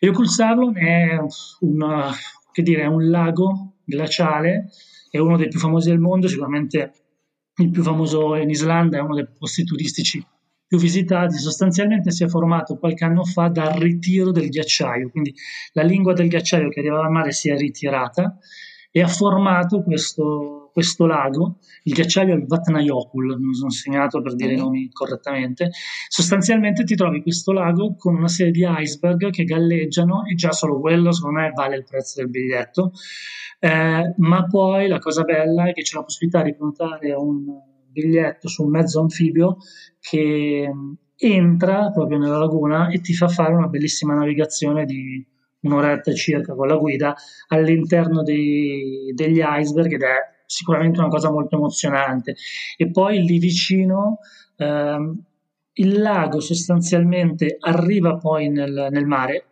[0.00, 1.18] Yukul Sarlon è,
[1.60, 2.12] una,
[2.52, 4.68] dire, è un lago glaciale,
[5.10, 6.92] è uno dei più famosi del mondo, sicuramente
[7.58, 10.24] il più famoso in Islanda, è uno dei posti turistici
[10.66, 15.32] più visitati, sostanzialmente si è formato qualche anno fa dal ritiro del ghiacciaio, quindi
[15.72, 18.36] la lingua del ghiacciaio che arrivava al mare si è ritirata
[18.90, 24.34] e ha formato questo, questo lago, il ghiacciaio è il Vatnajökull, mi sono segnato per
[24.34, 25.70] dire i nomi correttamente,
[26.06, 30.78] sostanzialmente ti trovi questo lago con una serie di iceberg che galleggiano e già solo
[30.78, 32.92] quello secondo me vale il prezzo del biglietto,
[33.58, 37.44] eh, ma poi la cosa bella è che c'è la possibilità di prenotare un
[37.90, 39.56] biglietto su un mezzo anfibio
[39.98, 40.70] che
[41.16, 45.26] entra proprio nella laguna e ti fa fare una bellissima navigazione di
[45.60, 47.14] un'oretta circa con la guida
[47.48, 52.36] all'interno dei, degli iceberg ed è sicuramente una cosa molto emozionante.
[52.76, 54.18] E poi lì vicino
[54.56, 55.22] ehm,
[55.74, 59.48] il lago sostanzialmente arriva poi nel, nel mare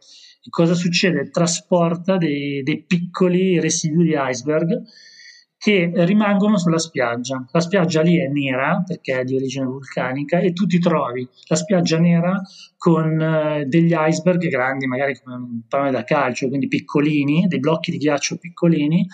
[0.46, 1.30] e cosa succede?
[1.30, 4.82] Trasporta dei, dei piccoli residui di iceberg
[5.56, 7.42] che rimangono sulla spiaggia.
[7.50, 11.56] La spiaggia lì è nera perché è di origine vulcanica e tu ti trovi la
[11.56, 12.38] spiaggia nera
[12.76, 17.90] con uh, degli iceberg grandi, magari come un pallone da calcio, quindi piccolini, dei blocchi
[17.90, 19.06] di ghiaccio piccolini,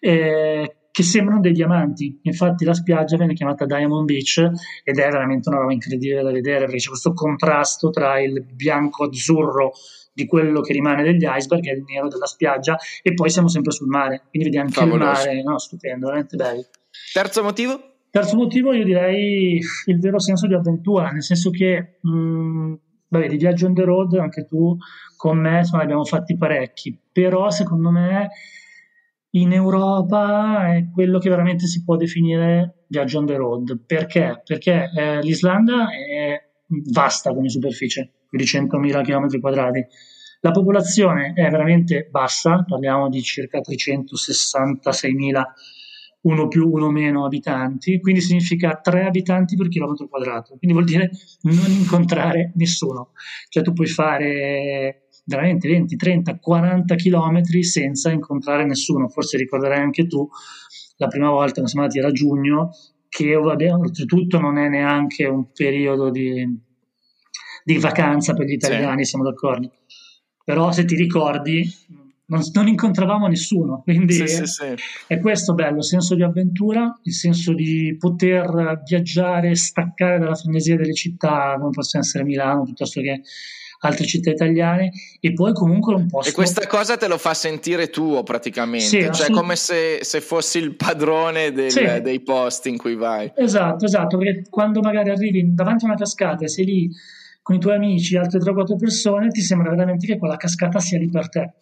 [0.00, 2.20] eh, che sembrano dei diamanti.
[2.22, 4.38] Infatti la spiaggia viene chiamata Diamond Beach
[4.84, 9.72] ed è veramente una roba incredibile da vedere perché c'è questo contrasto tra il bianco-azzurro
[10.12, 13.72] di quello che rimane degli iceberg e il nero della spiaggia e poi siamo sempre
[13.72, 15.22] sul mare, quindi vedi anche Favoloso.
[15.22, 16.64] il mare, no, stupendo, veramente bello.
[17.12, 17.80] Terzo motivo?
[18.08, 22.74] Terzo motivo io direi il vero senso di avventura, nel senso che mh, mm,
[23.08, 24.76] vabbè, di viaggio on the road anche tu
[25.16, 28.28] con me insomma, ne abbiamo fatti parecchi, però secondo me
[29.36, 33.80] in Europa è quello che veramente si può definire viaggio on the road.
[33.84, 34.42] Perché?
[34.44, 36.40] Perché eh, l'Islanda è
[36.92, 39.84] vasta come superficie, più di 100.000 km quadrati.
[40.40, 45.42] La popolazione è veramente bassa, parliamo di circa 366.000
[46.22, 51.10] uno più, uno meno abitanti, quindi significa 3 abitanti per chilometro quadrato, quindi vuol dire
[51.42, 53.12] non incontrare nessuno.
[53.48, 59.08] Cioè tu puoi fare veramente 20, 30, 40 chilometri senza incontrare nessuno.
[59.08, 60.28] Forse ricorderai anche tu
[60.96, 62.70] la prima volta, non siamo andati era giugno,
[63.08, 66.46] che vabbè, oltretutto non è neanche un periodo di,
[67.64, 69.10] di vacanza per gli italiani, sì.
[69.10, 69.72] siamo d'accordo.
[70.44, 71.64] Però se ti ricordi,
[72.26, 74.64] non, non incontravamo nessuno, quindi sì, è, sì,
[75.06, 80.76] è, questo bello, il senso di avventura, il senso di poter viaggiare, staccare dalla frenesia
[80.76, 83.22] delle città, come possono essere Milano, piuttosto che
[83.88, 86.30] altre città italiane e poi comunque un posto...
[86.30, 90.20] E questa cosa te lo fa sentire tuo praticamente, sì, cioè assolut- come se, se,
[90.20, 92.00] fossi il padrone del, sì.
[92.02, 93.32] dei posti in cui vai.
[93.34, 96.90] Esatto, esatto, perché quando magari arrivi davanti a una cascata e sei lì
[97.42, 101.10] con i tuoi amici, altre 3-4 persone, ti sembra veramente che quella cascata sia lì
[101.10, 101.52] per te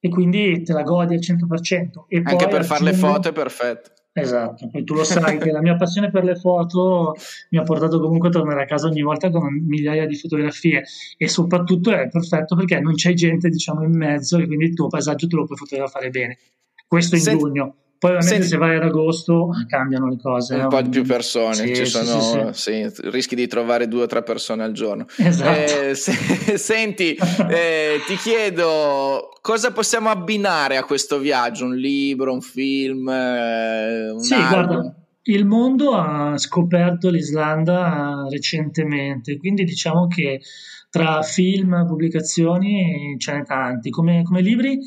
[0.00, 2.06] e quindi te la godi al 100%.
[2.08, 3.90] E Anche per fare le foto è perfetto.
[4.12, 7.14] Esatto, poi tu lo sai che la mia passione per le foto
[7.50, 10.84] mi ha portato comunque a tornare a casa ogni volta con migliaia di fotografie
[11.16, 14.88] e soprattutto è perfetto perché non c'è gente diciamo in mezzo e quindi il tuo
[14.88, 16.38] paesaggio te lo puoi fotografare bene.
[16.86, 17.74] Questo in Senti, giugno.
[18.00, 20.54] Poi ovviamente Senti, se vai ad agosto cambiano le cose.
[20.54, 24.06] Un po' di più persone, sì, ci sono, sì, sì, rischi di trovare due o
[24.06, 25.04] tre persone al giorno.
[25.18, 25.88] Esatto.
[25.88, 26.12] Eh, se,
[26.56, 27.14] senti,
[27.50, 31.66] eh, ti chiedo cosa possiamo abbinare a questo viaggio?
[31.66, 33.06] Un libro, un film?
[33.06, 34.48] Eh, un sì, album?
[34.48, 40.40] guarda, il mondo ha scoperto l'Islanda recentemente, quindi diciamo che
[40.88, 43.90] tra film, pubblicazioni ce n'è tanti.
[43.90, 44.78] Come, come libri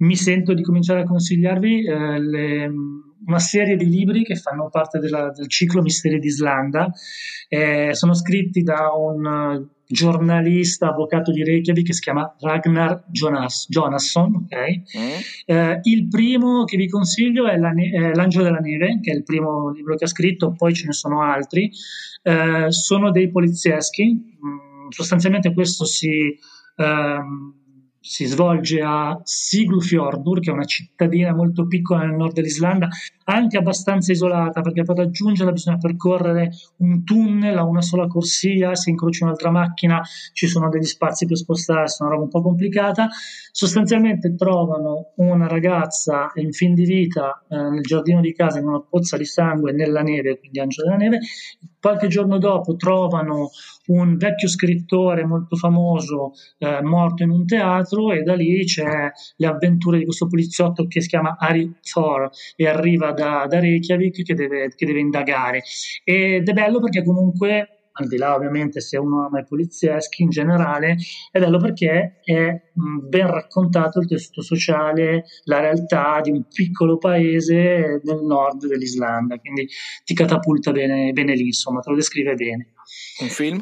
[0.00, 2.72] mi sento di cominciare a consigliarvi eh, le,
[3.26, 6.90] una serie di libri che fanno parte della, del ciclo Misteri d'Islanda.
[7.48, 14.44] Eh, sono scritti da un giornalista, avvocato di Reykjavik che si chiama Ragnar Jonas, Jonasson.
[14.44, 14.82] Okay?
[14.96, 15.18] Mm.
[15.46, 19.24] Eh, il primo che vi consiglio è, la, è, L'Angelo della Neve, che è il
[19.24, 21.70] primo libro che ha scritto, poi ce ne sono altri.
[22.22, 24.14] Eh, sono dei polizieschi.
[24.14, 26.38] Mm, sostanzialmente questo si...
[26.76, 27.59] Um,
[28.00, 32.88] si svolge a Siglufjordur, che è una cittadina molto piccola nel nord dell'Islanda,
[33.34, 38.90] anche abbastanza isolata, perché per raggiungerla bisogna percorrere un tunnel a una sola corsia, se
[38.90, 43.08] incroci un'altra macchina ci sono degli spazi per spostarsi, una roba un po' complicata.
[43.52, 48.80] Sostanzialmente trovano una ragazza in fin di vita eh, nel giardino di casa in una
[48.80, 51.18] pozza di sangue nella neve, quindi angelo della neve.
[51.80, 53.50] Qualche giorno dopo trovano
[53.86, 59.46] un vecchio scrittore molto famoso eh, morto in un teatro e da lì c'è le
[59.46, 64.34] avventure di questo poliziotto che si chiama Ari Thor e arriva da, da Reykjavik che
[64.34, 65.62] deve, che deve indagare
[66.04, 70.30] ed è bello perché comunque al di là ovviamente se uno ama i polizieschi in
[70.30, 70.96] generale,
[71.30, 78.00] è bello perché è ben raccontato il tessuto sociale, la realtà di un piccolo paese
[78.02, 79.68] nel nord dell'Islanda, quindi
[80.04, 82.72] ti catapulta bene, bene lì, insomma, te lo descrive bene.
[83.20, 83.60] Un film?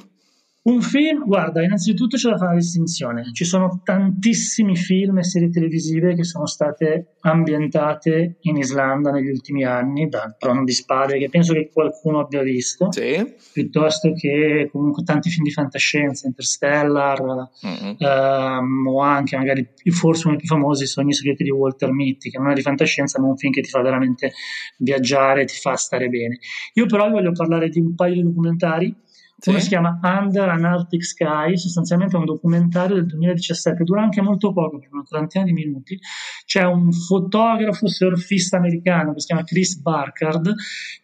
[0.61, 3.33] Un film, guarda, innanzitutto c'è da fare una distinzione.
[3.33, 9.64] Ci sono tantissimi film e serie televisive che sono state ambientate in Islanda negli ultimi
[9.64, 13.25] anni, da Trono di Spade, che penso che qualcuno abbia visto, sì.
[13.53, 17.94] piuttosto che comunque tanti film di fantascienza, Interstellar, mm-hmm.
[17.97, 22.38] ehm, o anche magari forse uno dei più famosi, Sogni segreti di Walter Mitty, che
[22.38, 24.33] non è di fantascienza, ma è un film che ti fa veramente
[24.77, 26.38] viaggiare, ti fa stare bene.
[26.75, 28.94] Io però voglio parlare di un paio di documentari
[29.40, 29.51] sì.
[29.51, 34.20] Uno si chiama Under an Arctic Sky, sostanzialmente è un documentario del 2017, dura anche
[34.20, 35.96] molto poco, per una trentina di minuti.
[36.44, 40.53] C'è un fotografo surfista americano che si chiama Chris Barkard,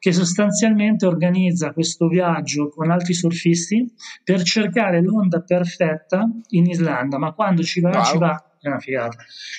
[0.01, 3.89] che sostanzialmente organizza questo viaggio con altri surfisti
[4.25, 8.05] per cercare l'onda perfetta in Islanda, ma quando ci va, wow.
[8.05, 9.17] ci va, è una figata,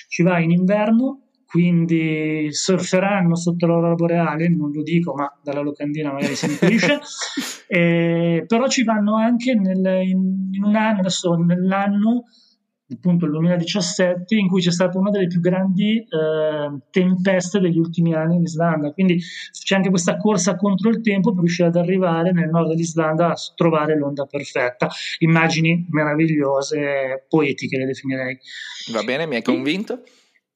[0.08, 6.12] ci va in inverno quindi surferanno sotto l'aurora boreale, non lo dico, ma dalla locandina
[6.12, 7.00] magari si intuisce,
[7.68, 12.24] eh, però ci vanno anche nel, in, in, un anno, adesso nell'anno
[12.88, 18.14] appunto il 2017 in cui c'è stata una delle più grandi eh, tempeste degli ultimi
[18.14, 18.92] anni in Islanda.
[18.92, 23.30] Quindi c'è anche questa corsa contro il tempo per riuscire ad arrivare nel nord dell'Islanda
[23.30, 24.88] a trovare l'onda perfetta.
[25.18, 28.38] Immagini meravigliose poetiche le definirei.
[28.92, 30.02] Va bene mi hai convinto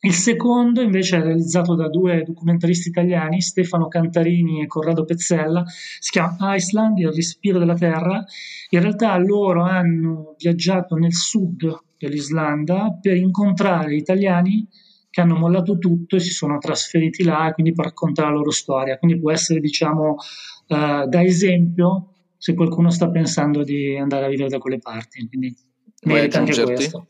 [0.03, 6.11] il secondo invece è realizzato da due documentaristi italiani, Stefano Cantarini e Corrado Pezzella, si
[6.11, 8.25] chiama Iceland, il respiro della terra.
[8.71, 14.67] In realtà loro hanno viaggiato nel sud dell'Islanda per incontrare italiani
[15.11, 18.97] che hanno mollato tutto e si sono trasferiti là, quindi per raccontare la loro storia.
[18.97, 20.15] Quindi può essere, diciamo,
[20.69, 25.27] uh, da esempio se qualcuno sta pensando di andare a vivere da quelle parti.
[25.29, 25.55] Quindi
[26.05, 27.09] merita anche questo.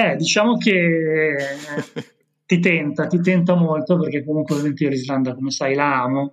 [0.00, 1.36] Eh, diciamo che
[2.46, 6.32] ti tenta, ti tenta molto perché comunque ovviamente io l'Islanda, come sai, la amo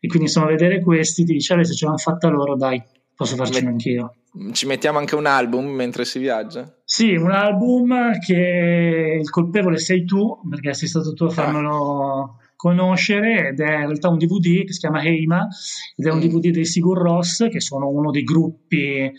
[0.00, 2.82] e quindi insomma vedere questi ti dice, se ce l'hanno fatta loro, dai,
[3.14, 4.16] posso farcela anch'io.
[4.52, 6.80] Ci mettiamo anche un album mentre si viaggia?
[6.84, 11.30] Sì, un album che il colpevole sei tu, perché sei stato tu a ah.
[11.30, 15.46] farmelo conoscere ed è in realtà un DVD che si chiama Heima
[15.94, 16.22] ed è un mm.
[16.22, 19.12] DVD dei Sigur Ross che sono uno dei gruppi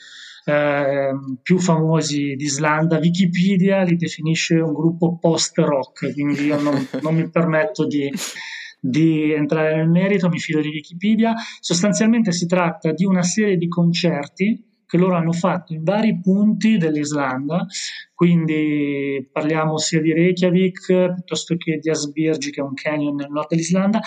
[0.47, 7.29] eh, più famosi d'Islanda, Wikipedia li definisce un gruppo post-rock, quindi io non, non mi
[7.29, 8.10] permetto di,
[8.79, 11.33] di entrare nel merito, mi fido di Wikipedia.
[11.60, 16.77] Sostanzialmente si tratta di una serie di concerti che loro hanno fatto in vari punti
[16.77, 17.65] dell'Islanda,
[18.13, 23.49] quindi parliamo sia di Reykjavik piuttosto che di Asbirgi, che è un canyon nel nord
[23.49, 23.99] dell'Islanda,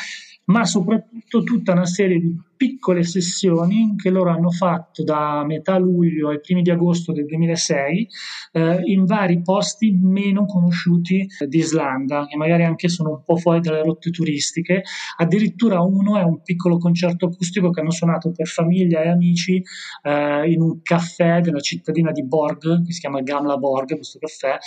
[0.50, 6.28] ma soprattutto tutta una serie di piccole sessioni che loro hanno fatto da metà luglio
[6.28, 8.08] ai primi di agosto del 2006
[8.52, 13.60] eh, in vari posti meno conosciuti di Islanda, che magari anche sono un po' fuori
[13.60, 14.82] dalle rotte turistiche.
[15.16, 19.62] Addirittura uno è un piccolo concerto acustico che hanno suonato per famiglia e amici
[20.02, 24.58] eh, in un caffè della cittadina di Borg, che si chiama Gamla Borg, questo caffè,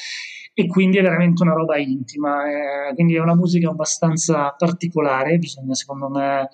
[0.54, 5.74] e quindi è veramente una roba intima, eh, quindi è una musica abbastanza particolare, bisogna
[5.74, 6.50] secondo me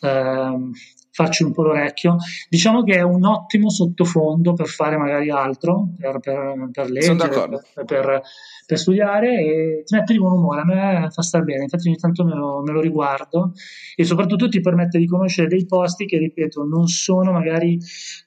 [0.00, 0.70] eh,
[1.18, 2.16] farci un po' l'orecchio.
[2.48, 7.84] Diciamo che è un ottimo sottofondo per fare magari altro, per, per, per leggere, per,
[7.84, 8.22] per,
[8.66, 11.96] per, studiare e ti mette di buon umore, a me fa star bene, infatti ogni
[11.96, 13.52] tanto me lo, me lo riguardo
[13.96, 17.78] e soprattutto ti permette di conoscere dei posti che, ripeto, non sono magari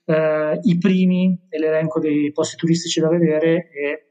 [0.05, 4.05] eh, i primi nell'elenco dei posti turistici da vedere e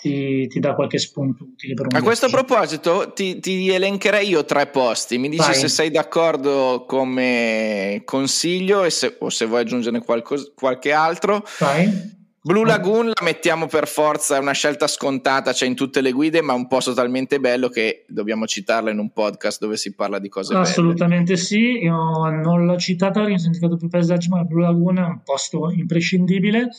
[0.00, 4.44] ti, ti, dà qualche spunto utile per un A questo proposito ti, ti, elencherei io
[4.44, 5.54] tre posti, mi dici Vai.
[5.54, 11.44] se sei d'accordo come consiglio se, o se vuoi aggiungere qualcosa, qualche altro.
[11.58, 12.18] Vai.
[12.42, 16.40] Blue Lagoon la mettiamo per forza, è una scelta scontata, c'è in tutte le guide,
[16.40, 20.18] ma è un posto talmente bello che dobbiamo citarla in un podcast dove si parla
[20.18, 21.44] di cose Assolutamente belle.
[21.44, 21.94] sì, io
[22.30, 26.70] non l'ho citata ho sentito più paesaggi, ma Blue Lagoon è un posto imprescindibile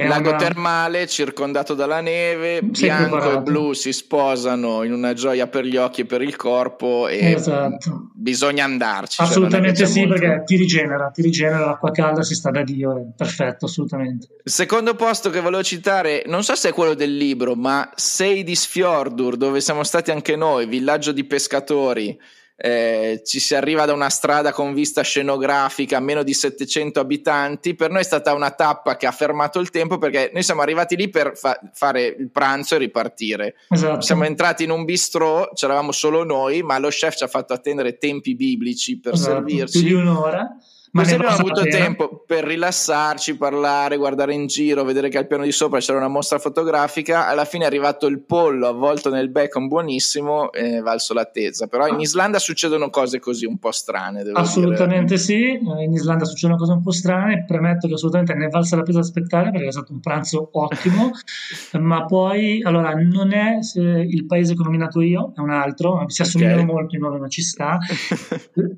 [0.00, 0.38] è Lago una...
[0.38, 3.38] termale circondato dalla neve, Sei bianco preparato.
[3.38, 7.32] e blu si sposano in una gioia per gli occhi e per il corpo e
[7.32, 8.10] esatto.
[8.14, 9.16] bisogna andarci.
[9.16, 10.20] Cioè, assolutamente cioè sì, molto...
[10.20, 14.28] perché ti rigenera, ti rigenera l'acqua calda, si sta da Dio, è perfetto, assolutamente.
[14.44, 19.36] Il secondo posto che volevo citare, non so se è quello del libro, ma Seidisfjordur,
[19.36, 22.18] dove siamo stati anche noi, villaggio di pescatori
[22.62, 27.74] eh, ci si arriva da una strada con vista scenografica a meno di 700 abitanti.
[27.74, 30.94] Per noi è stata una tappa che ha fermato il tempo perché noi siamo arrivati
[30.94, 33.54] lì per fa- fare il pranzo e ripartire.
[33.70, 34.02] Esatto.
[34.02, 37.96] Siamo entrati in un bistrò, c'eravamo solo noi, ma lo chef ci ha fatto attendere
[37.96, 39.78] tempi biblici per esatto, servirci.
[39.82, 40.46] Più di un'ora.
[40.92, 45.44] Ma se abbiamo avuto tempo per rilassarci, parlare, guardare in giro, vedere che al piano
[45.44, 47.28] di sopra c'era una mostra fotografica.
[47.28, 51.68] Alla fine è arrivato il pollo avvolto nel bacon buonissimo e valso l'attesa.
[51.68, 54.22] Però in Islanda succedono cose così un po' strane.
[54.32, 55.18] assolutamente dire.
[55.18, 57.44] sì, in Islanda succedono cose un po' strane.
[57.46, 61.10] Premetto che assolutamente ne è valsa la pena aspettare perché è stato un pranzo ottimo.
[61.78, 66.22] ma poi, allora, non è il paese che ho nominato io, è un altro, si
[66.22, 66.74] assomigliano okay.
[66.74, 67.78] molto i nomi, ma ci sta.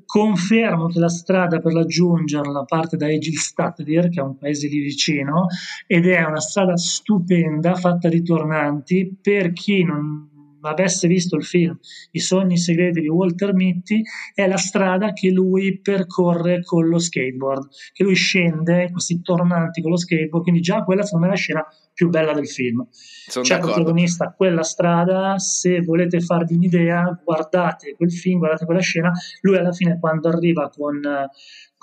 [0.05, 1.73] Confermo che la strada per
[2.03, 5.47] laggiù raggiungerla parte da Egilstadir, che è un paese lì vicino,
[5.87, 10.31] ed è una strada stupenda fatta di tornanti per chi non
[10.65, 11.77] avesse visto il film
[12.11, 14.01] I sogni segreti di Walter Mitty,
[14.33, 19.91] è la strada che lui percorre con lo skateboard, che lui scende questi tornanti con
[19.91, 22.87] lo skateboard, quindi già quella secondo me è la scena più bella del film.
[22.91, 28.81] Sono C'è il protagonista quella strada, se volete farvi un'idea, guardate quel film, guardate quella
[28.81, 30.99] scena, lui alla fine quando arriva con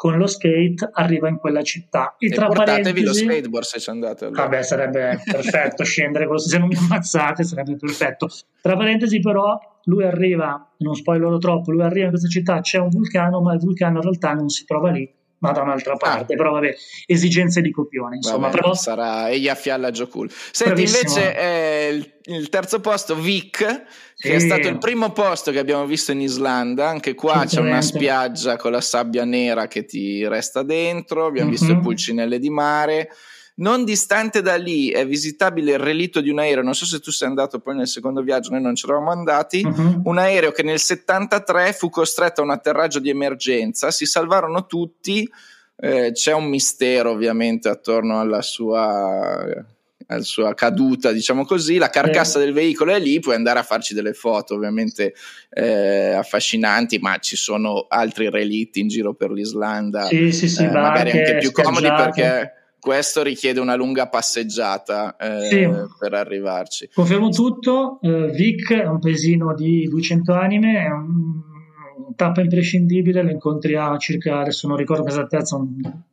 [0.00, 2.16] con lo skate arriva in quella città.
[2.18, 4.24] E, e tra portatevi lo skateboard se ci andate.
[4.24, 4.44] Allora.
[4.44, 8.26] Vabbè, sarebbe perfetto scendere se non mi ammazzate sarebbe perfetto.
[8.62, 12.88] Tra parentesi però lui arriva, non spoilerò troppo, lui arriva in questa città, c'è un
[12.88, 15.06] vulcano, ma il vulcano in realtà non si trova lì,
[15.40, 15.96] ma da un'altra ah.
[15.96, 16.34] parte.
[16.34, 16.36] Ah.
[16.36, 16.74] Però vabbè,
[17.06, 18.16] esigenze di copione.
[18.16, 18.74] Insomma, vabbè, però...
[18.74, 20.30] sarà egli a fialla Giocul.
[20.30, 20.98] Senti, Bravissimo.
[20.98, 24.28] invece eh, il, il, terzo posto, Vic, sì.
[24.28, 26.88] che è stato il primo posto che abbiamo visto in Islanda.
[26.88, 31.26] Anche qua c'è una spiaggia con la sabbia nera che ti resta dentro.
[31.26, 31.58] Abbiamo mm-hmm.
[31.58, 33.10] visto le pulcinelle di mare.
[33.60, 37.10] Non distante da lì è visitabile il relitto di un aereo, non so se tu
[37.10, 40.00] sei andato poi nel secondo viaggio, noi non ci eravamo andati, uh-huh.
[40.04, 45.30] un aereo che nel 73 fu costretto a un atterraggio di emergenza, si salvarono tutti,
[45.76, 49.44] eh, c'è un mistero ovviamente attorno alla sua,
[50.06, 52.44] alla sua caduta, diciamo così, la carcassa eh.
[52.44, 55.14] del veicolo è lì, puoi andare a farci delle foto ovviamente
[55.50, 60.70] eh, affascinanti, ma ci sono altri relitti in giro per l'Islanda, sì, sì, sì, eh,
[60.70, 65.68] magari anche più comodi perché questo richiede una lunga passeggiata eh, sì.
[65.98, 66.90] per arrivarci.
[66.92, 71.42] Confermo tutto, uh, Vic è un paesino di 200 anime, è un,
[72.16, 75.58] tappa imprescindibile, lo incontri a circa, adesso non ricordo l'esattezza,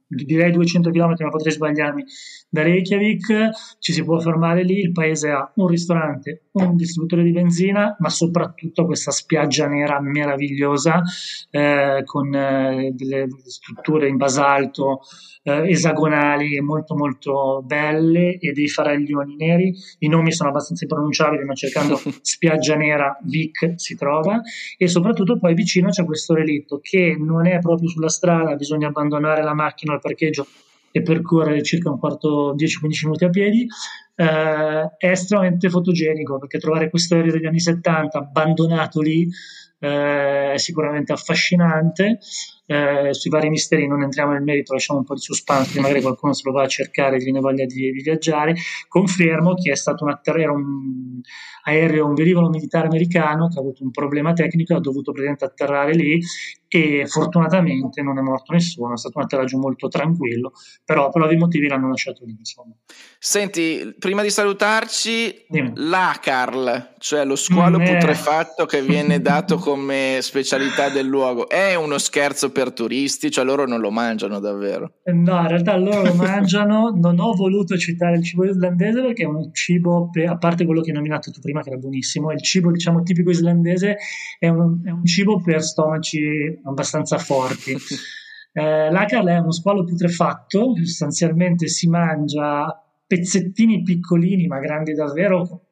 [0.08, 2.04] direi 200 km, ma potrei sbagliarmi,
[2.50, 7.32] da Reykjavik, ci si può fermare lì, il paese ha un ristorante, un distributore di
[7.32, 11.02] benzina, ma soprattutto questa spiaggia nera meravigliosa
[11.52, 15.02] eh, con eh, delle strutture in basalto
[15.44, 19.74] eh, esagonali molto molto belle e dei faraglioni neri.
[20.00, 24.42] I nomi sono abbastanza impronunciabili, ma cercando spiaggia nera Vic si trova
[24.78, 29.44] e soprattutto poi vicino c'è questo relitto che non è proprio sulla strada, bisogna abbandonare
[29.44, 30.46] la macchina al parcheggio
[30.98, 33.68] e percorrere circa un quarto, 10-15 minuti a piedi,
[34.16, 39.28] eh, è estremamente fotogenico perché trovare questo aereo degli anni 70 abbandonato lì
[39.80, 42.20] eh, è sicuramente affascinante.
[42.70, 46.34] Eh, sui vari misteri non entriamo nel merito, lasciamo un po' di suspense, magari qualcuno
[46.34, 48.56] se lo va a cercare e viene voglia di, di, viaggiare.
[48.90, 51.22] Confermo che è stato un, atterro, un
[51.64, 55.46] aereo, un velivolo militare americano che ha avuto un problema tecnico e ha dovuto praticamente
[55.46, 56.20] atterrare lì
[56.70, 60.52] e fortunatamente non è morto nessuno, è stato un atterraggio molto tranquillo,
[60.84, 62.36] però per ovvi motivi l'hanno lasciato lì.
[62.38, 62.74] Insomma.
[63.18, 65.72] Senti, prima di salutarci, Dimmi.
[65.76, 67.94] l'ACARL, cioè lo squalo mm, eh.
[67.94, 73.30] putrefatto che viene dato come specialità del luogo, è uno scherzo per turisti?
[73.30, 74.94] Cioè loro non lo mangiano davvero?
[75.04, 79.28] No, in realtà loro lo mangiano, non ho voluto citare il cibo islandese perché è
[79.28, 82.72] un cibo, a parte quello che hai nominato tu prima che era buonissimo, il cibo
[82.72, 83.98] diciamo tipico islandese
[84.40, 87.76] è un, è un cibo per stomaci abbastanza forti.
[88.58, 92.66] Eh, L'acar è uno squalo putrefatto, sostanzialmente si mangia
[93.06, 95.67] pezzettini piccolini ma grandi davvero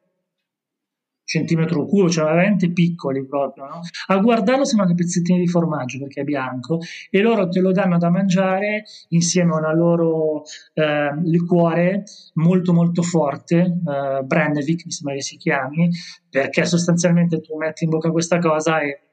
[1.26, 3.64] centimetro cubo, cioè veramente piccoli proprio.
[3.66, 3.80] No?
[4.06, 6.78] A guardarlo sembrano dei pezzettini di formaggio perché è bianco
[7.10, 12.04] e loro te lo danno da mangiare insieme a una loro eh, liquore
[12.34, 15.90] molto molto forte, eh, Brennevik mi sembra che si chiami,
[16.30, 19.05] perché sostanzialmente tu metti in bocca questa cosa e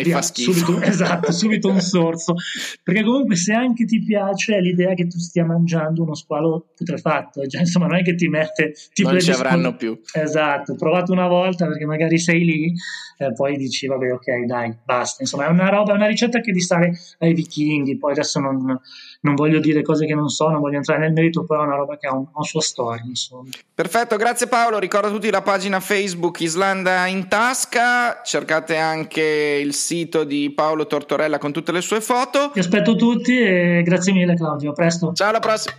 [0.00, 0.52] e Via, fa schifo.
[0.52, 2.34] Subito, esatto, subito un sorso.
[2.82, 7.60] Perché comunque se anche ti piace l'idea che tu stia mangiando uno squalo putrefatto, cioè,
[7.60, 8.72] insomma non è che ti mette...
[8.92, 10.00] Ti non ci avranno più.
[10.12, 12.72] Esatto, provato una volta perché magari sei lì,
[13.18, 15.22] eh, poi dici vabbè ok dai, basta.
[15.22, 18.80] Insomma è una roba, è una ricetta che risale ai vichinghi, poi adesso non,
[19.20, 21.76] non, voglio dire cose che non so, non voglio entrare nel merito, però è una
[21.76, 23.02] roba che ha, un, una sua storia.
[23.04, 23.50] Insomma.
[23.74, 29.74] Perfetto, grazie Paolo, ricordo a tutti la pagina Facebook Islanda in tasca, cercate anche il
[29.74, 29.88] sito
[30.24, 32.52] di Paolo Tortorella con tutte le sue foto.
[32.54, 35.12] Vi aspetto tutti e grazie mille Claudio, a presto.
[35.12, 35.74] Ciao, alla prossima.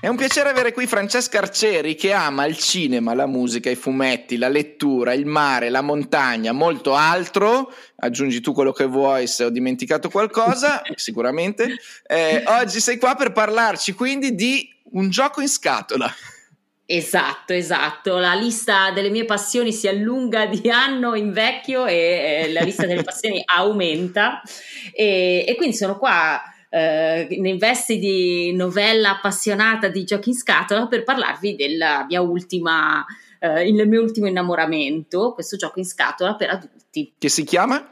[0.00, 4.38] È un piacere avere qui Francesca Arcieri che ama il cinema, la musica, i fumetti,
[4.38, 7.72] la lettura, il mare, la montagna, molto altro.
[7.96, 11.76] Aggiungi tu quello che vuoi se ho dimenticato qualcosa, sicuramente.
[12.06, 16.10] Eh, oggi sei qua per parlarci quindi di un gioco in scatola.
[16.90, 18.16] Esatto, esatto.
[18.16, 22.86] La lista delle mie passioni si allunga di anno in vecchio e eh, la lista
[22.86, 24.40] delle passioni aumenta.
[24.94, 30.86] E, e, quindi sono qua eh, in vesti di novella appassionata di giochi in scatola
[30.86, 33.04] per parlarvi della mia ultima,
[33.38, 37.12] eh, il mio ultimo innamoramento, questo gioco in scatola per adulti.
[37.18, 37.86] Che si chiama?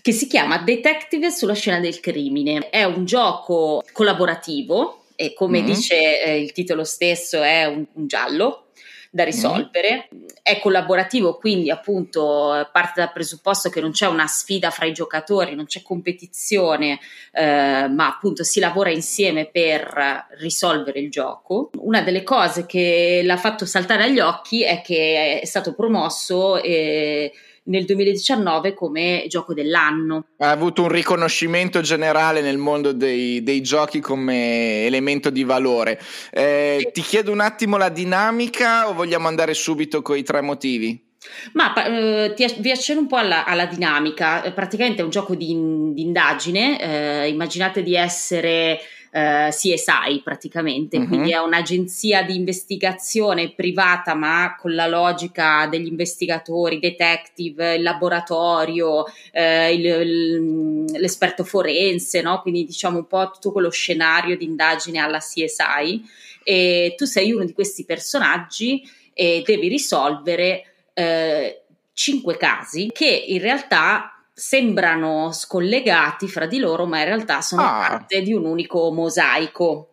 [0.00, 2.70] Che si chiama Detective sulla scena del crimine.
[2.70, 5.64] È un gioco collaborativo e come mm.
[5.66, 8.68] dice eh, il titolo stesso è un, un giallo
[9.10, 10.08] da risolvere.
[10.14, 10.24] Mm.
[10.42, 15.54] È collaborativo, quindi appunto parte dal presupposto che non c'è una sfida fra i giocatori,
[15.54, 16.98] non c'è competizione,
[17.32, 21.68] eh, ma appunto si lavora insieme per risolvere il gioco.
[21.80, 26.56] Una delle cose che l'ha fatto saltare agli occhi è che è stato promosso.
[26.62, 27.30] Eh,
[27.64, 30.26] nel 2019 come gioco dell'anno.
[30.38, 36.00] Ha avuto un riconoscimento generale nel mondo dei, dei giochi come elemento di valore.
[36.30, 36.90] Eh.
[36.92, 41.08] Ti chiedo un attimo la dinamica o vogliamo andare subito con i tre motivi?
[41.52, 44.40] Ma eh, ti, vi accenno un po' alla, alla, dinamica.
[44.54, 45.48] Praticamente è un gioco di,
[45.92, 46.80] di indagine.
[46.80, 48.80] Eh, immaginate di essere
[49.10, 51.06] eh, CSI praticamente, uh-huh.
[51.06, 59.04] quindi è un'agenzia di investigazione privata ma con la logica degli investigatori, detective, il laboratorio,
[59.32, 62.40] eh, il, il, l'esperto forense, no?
[62.40, 66.02] quindi diciamo un po' tutto quello scenario di indagine alla CSI
[66.44, 68.82] e tu sei uno di questi personaggi
[69.12, 77.00] e devi risolvere eh, cinque casi che in realtà sembrano scollegati fra di loro, ma
[77.00, 77.86] in realtà sono ah.
[77.88, 79.88] parte di un unico mosaico.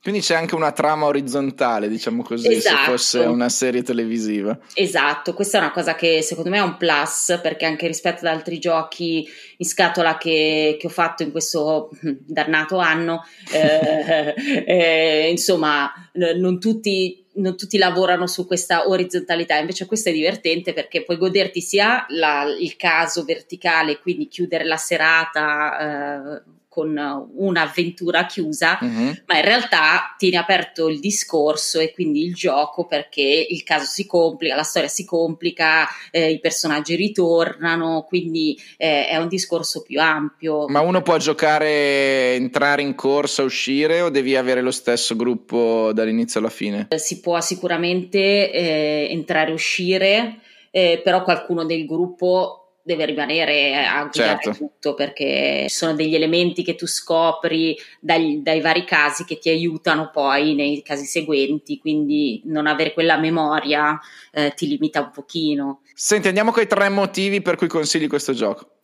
[0.00, 2.76] Quindi c'è anche una trama orizzontale, diciamo così, esatto.
[2.76, 4.56] se fosse una serie televisiva.
[4.72, 8.32] Esatto, questa è una cosa che secondo me è un plus, perché anche rispetto ad
[8.32, 11.90] altri giochi in scatola che, che ho fatto in questo
[12.24, 14.32] dannato anno, eh,
[14.64, 21.04] eh, insomma, non tutti non tutti lavorano su questa orизzontalità, invece questo è divertente perché
[21.04, 26.42] puoi goderti sia la, il caso verticale, quindi chiudere la serata eh,
[26.78, 29.16] con un'avventura chiusa, uh-huh.
[29.26, 34.06] ma in realtà tieni aperto il discorso e quindi il gioco perché il caso si
[34.06, 40.00] complica, la storia si complica, eh, i personaggi ritornano, quindi eh, è un discorso più
[40.00, 40.68] ampio.
[40.68, 46.38] Ma uno può giocare, entrare in corsa, uscire o devi avere lo stesso gruppo dall'inizio
[46.38, 46.86] alla fine?
[46.96, 50.38] Si può sicuramente eh, entrare e uscire,
[50.70, 52.57] eh, però qualcuno del gruppo
[52.88, 54.52] deve rimanere a guidare certo.
[54.52, 59.50] tutto perché ci sono degli elementi che tu scopri dai, dai, vari casi che ti
[59.50, 64.00] aiutano poi nei casi seguenti, quindi non avere quella memoria
[64.32, 65.82] eh, ti limita un pochino.
[65.92, 68.78] Senti, andiamo con i tre motivi per cui consigli questo gioco.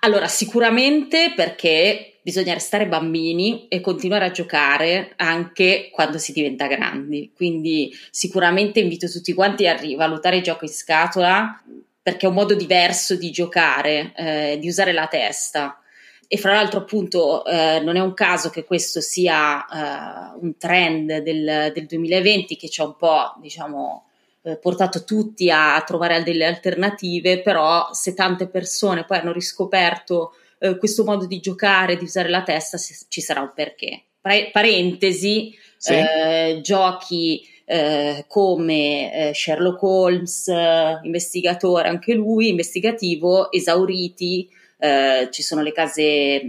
[0.00, 7.30] Allora, sicuramente perché bisogna restare bambini e continuare a giocare anche quando si diventa grandi.
[7.32, 11.62] Quindi sicuramente invito tutti quanti a rivalutare il gioco in scatola
[12.06, 15.82] perché è un modo diverso di giocare, eh, di usare la testa.
[16.28, 21.18] E fra l'altro, appunto, eh, non è un caso che questo sia eh, un trend
[21.18, 24.06] del, del, 2020 che ci ha un po', diciamo,
[24.42, 30.78] eh, portato tutti a trovare delle alternative, però se tante persone poi hanno riscoperto eh,
[30.78, 34.04] questo modo di giocare, di usare la testa, ci sarà un perché.
[34.20, 35.94] Pre- parentesi, sì.
[35.94, 44.48] Eh, giochi eh, come eh, Sherlock Holmes, eh, investigatore anche lui, investigativo, esauriti.
[44.78, 46.40] Eh, ci sono le case,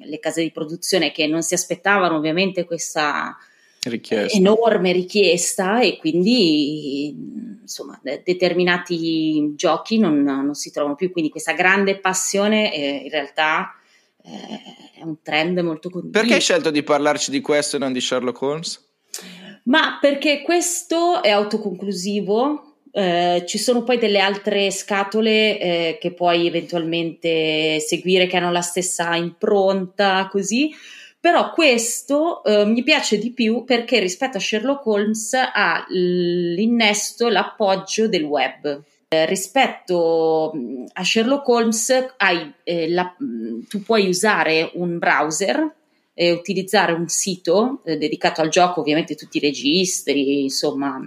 [0.00, 3.36] le case di produzione che non si aspettavano ovviamente questa
[3.84, 4.36] richiesta.
[4.36, 7.14] enorme richiesta e quindi
[7.62, 13.74] insomma determinati giochi non, non, si trovano più quindi questa grande passione eh, in realtà
[14.24, 17.92] eh, è un trend molto condiviso perché hai scelto di parlarci di questo e non
[17.92, 18.84] di Sherlock Holmes?
[19.66, 26.46] Ma perché questo è autoconclusivo, eh, ci sono poi delle altre scatole eh, che puoi
[26.46, 30.72] eventualmente seguire che hanno la stessa impronta, così.
[31.18, 38.06] Però questo eh, mi piace di più perché rispetto a Sherlock Holmes ha l'innesto, l'appoggio
[38.06, 38.82] del web.
[39.08, 45.74] Eh, rispetto mm, a Sherlock Holmes hai, eh, la, mm, tu puoi usare un browser
[46.18, 50.98] eh, utilizzare un sito eh, dedicato al gioco, ovviamente tutti i registri, insomma,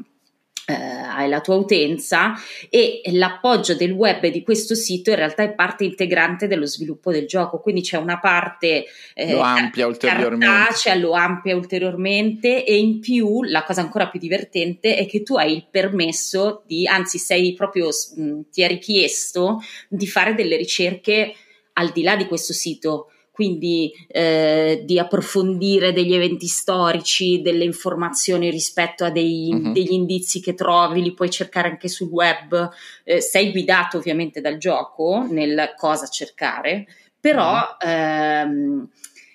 [0.68, 2.36] eh, hai la tua utenza
[2.70, 7.26] e l'appoggio del web di questo sito in realtà è parte integrante dello sviluppo del
[7.26, 8.86] gioco, quindi c'è una parte
[9.16, 10.46] eh, lo amplia ulteriormente.
[10.46, 15.38] Cartacea, lo amplia ulteriormente e in più la cosa ancora più divertente è che tu
[15.38, 21.34] hai il permesso di, anzi sei proprio, mh, ti è richiesto di fare delle ricerche
[21.74, 23.08] al di là di questo sito
[23.40, 29.72] quindi eh, di approfondire degli eventi storici, delle informazioni rispetto a dei, uh-huh.
[29.72, 32.70] degli indizi che trovi, li puoi cercare anche sul web,
[33.06, 36.86] eh, sei guidato ovviamente dal gioco nel cosa cercare,
[37.18, 37.90] però uh-huh.
[37.90, 38.90] ehm,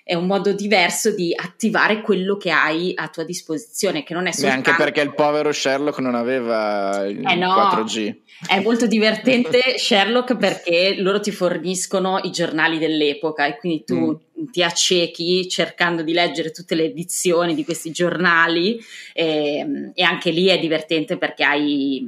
[0.07, 4.31] è un modo diverso di attivare quello che hai a tua disposizione, che non è
[4.31, 4.69] soltanto...
[4.69, 8.15] Anche perché il povero Sherlock non aveva il eh no, 4G.
[8.47, 14.45] È molto divertente Sherlock perché loro ti forniscono i giornali dell'epoca e quindi tu mm.
[14.51, 18.79] ti accechi cercando di leggere tutte le edizioni di questi giornali
[19.11, 22.07] e, ehm, e anche lì è divertente perché hai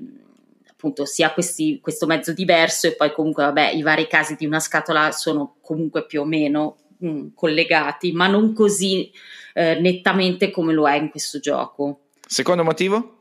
[0.69, 4.59] appunto sia questi, questo mezzo diverso e poi comunque vabbè i vari casi di una
[4.59, 9.11] scatola sono comunque più o meno mh, mm, collegati, ma non così
[9.53, 12.01] eh, nettamente come lo è in questo gioco.
[12.27, 13.17] Secondo motivo?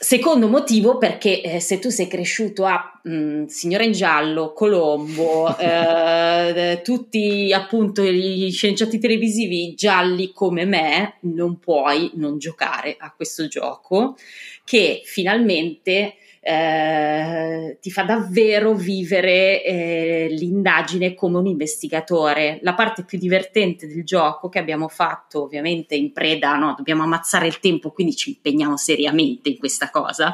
[0.00, 5.54] Secondo motivo perché eh, se tu sei cresciuto a mh, mm, Signore in Giallo, Colombo,
[5.58, 13.48] eh, tutti appunto gli sceneggiati televisivi gialli come me, non puoi non giocare a questo
[13.48, 14.16] gioco
[14.62, 22.58] che finalmente eh, ti fa davvero vivere eh, l'indagine come un investigatore.
[22.62, 26.74] La parte più divertente del gioco che abbiamo fatto, ovviamente in preda, no?
[26.76, 30.32] dobbiamo ammazzare il tempo, quindi ci impegniamo seriamente in questa cosa.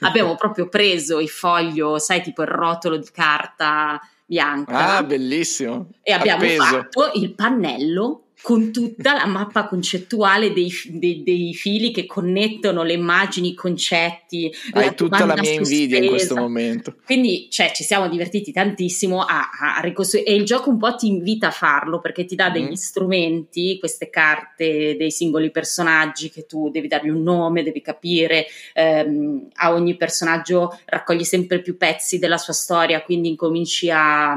[0.00, 4.96] abbiamo proprio preso il foglio, sai, tipo il rotolo di carta bianca.
[4.96, 5.90] Ah, bellissimo.
[6.02, 6.64] E abbiamo Appeso.
[6.64, 12.92] fatto il pannello con tutta la mappa concettuale dei, dei, dei, fili che connettono le
[12.92, 14.54] immagini, i concetti.
[14.70, 15.72] Hai tutta la mia sospesa.
[15.72, 16.94] invidia in questo momento.
[17.04, 20.30] Quindi, cioè, ci siamo divertiti tantissimo a, a ricostruire.
[20.30, 22.74] E il gioco un po' ti invita a farlo perché ti dà degli mm.
[22.74, 28.46] strumenti, queste carte dei singoli personaggi che tu devi dargli un nome, devi capire.
[28.74, 34.36] Ehm, a ogni personaggio raccogli sempre più pezzi della sua storia, quindi incominci a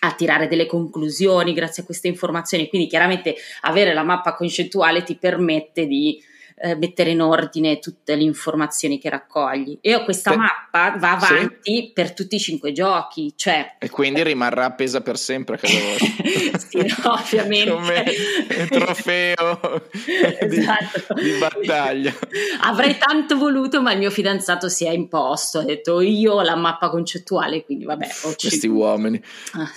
[0.00, 2.68] a tirare delle conclusioni grazie a queste informazioni.
[2.68, 6.22] Quindi chiaramente avere la mappa concettuale ti permette di
[6.60, 9.78] eh, mettere in ordine tutte le informazioni che raccogli.
[9.80, 10.38] E questa per...
[10.38, 11.90] mappa va avanti sì.
[11.92, 13.32] per tutti i cinque giochi.
[13.36, 13.76] Cioè...
[13.78, 16.58] E quindi rimarrà appesa per sempre a casa vostra.
[16.58, 17.70] sì, no, ovviamente.
[17.70, 19.90] Come trofeo
[20.40, 21.14] esatto.
[21.14, 22.14] di, di, battaglia.
[22.62, 25.60] Avrei tanto voluto, ma il mio fidanzato si è imposto.
[25.60, 28.08] Ha detto io ho la mappa concettuale, quindi vabbè.
[28.36, 29.22] Questi uomini.
[29.52, 29.70] Ah,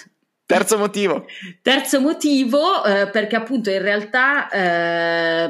[0.52, 1.26] Terzo motivo.
[1.62, 5.49] Terzo motivo, eh, perché appunto in realtà eh,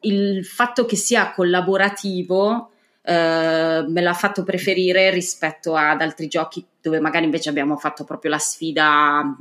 [0.00, 2.70] il fatto che sia collaborativo
[3.02, 8.30] eh, me l'ha fatto preferire rispetto ad altri giochi dove magari invece abbiamo fatto proprio
[8.30, 9.36] la sfida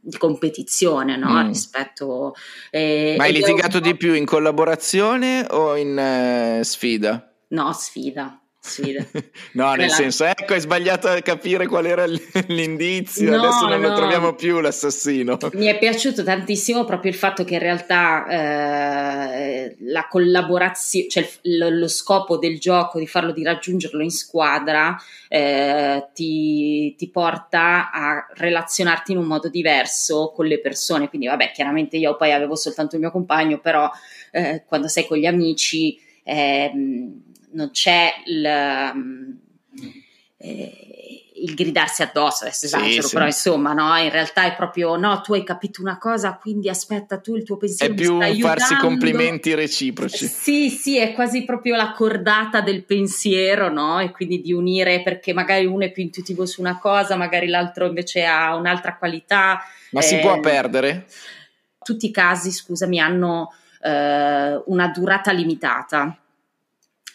[0.00, 1.30] di competizione, no?
[1.30, 1.46] Mm.
[1.48, 2.34] Rispetto,
[2.70, 7.30] eh, Ma hai litigato di più in collaborazione o in eh, sfida?
[7.48, 9.04] No, sfida sfida.
[9.52, 12.04] no, nel senso, ecco, hai sbagliato a capire qual era
[12.46, 13.88] l'indizio, no, adesso non no.
[13.88, 15.38] lo troviamo più l'assassino.
[15.54, 21.70] Mi è piaciuto tantissimo proprio il fatto che in realtà eh, la collaborazione, cioè lo,
[21.70, 24.96] lo, scopo del gioco di farlo, di raggiungerlo in squadra,
[25.28, 31.08] eh, ti, ti porta a relazionarti in un modo diverso con le persone.
[31.08, 33.90] Quindi, vabbè, chiaramente io poi avevo soltanto il mio compagno, però
[34.30, 35.98] eh, quando sei con gli amici.
[36.22, 36.70] Eh,
[37.52, 39.30] non c'è il, mm,
[40.38, 40.88] eh,
[41.42, 45.34] il gridarsi addosso, adesso esagero, sì, però insomma, no, in realtà è proprio no, tu
[45.34, 47.92] hai capito una cosa, quindi aspetta tu il tuo pensiero.
[47.92, 50.26] È più farsi complimenti reciproci.
[50.26, 54.00] Sì, sì, è quasi proprio la cordata del pensiero, no?
[54.00, 57.86] E quindi di unire perché magari uno è più intuitivo su una cosa, magari l'altro
[57.86, 59.62] invece ha un'altra qualità.
[59.90, 61.06] Ma eh, si può perdere?
[61.82, 66.16] Tutti i casi, scusami, hanno eh, una durata limitata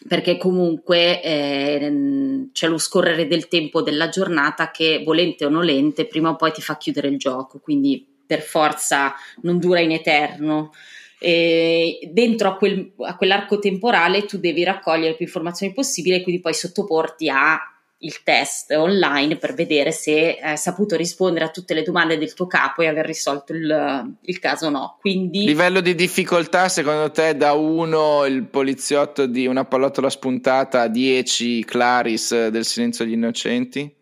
[0.06, 6.30] perché comunque eh, c'è lo scorrere del tempo della giornata che volente o nolente prima
[6.30, 10.72] o poi ti fa chiudere il gioco, quindi per forza non dura in eterno.
[11.18, 16.42] E dentro a, quel, a quell'arco temporale tu devi raccogliere più informazioni possibili e quindi
[16.42, 17.58] poi sottoporti a
[17.98, 22.46] il test online per vedere se hai saputo rispondere a tutte le domande del tuo
[22.46, 24.98] capo e aver risolto il, il caso o no.
[25.00, 25.44] Quindi...
[25.46, 31.64] Livello di difficoltà secondo te da 1 il poliziotto di una pallottola spuntata a 10
[31.64, 33.94] Claris del silenzio degli innocenti?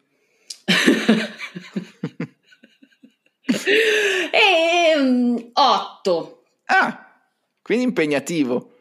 [4.33, 6.43] e, um, 8.
[6.67, 7.07] Ah,
[7.63, 8.72] quindi impegnativo.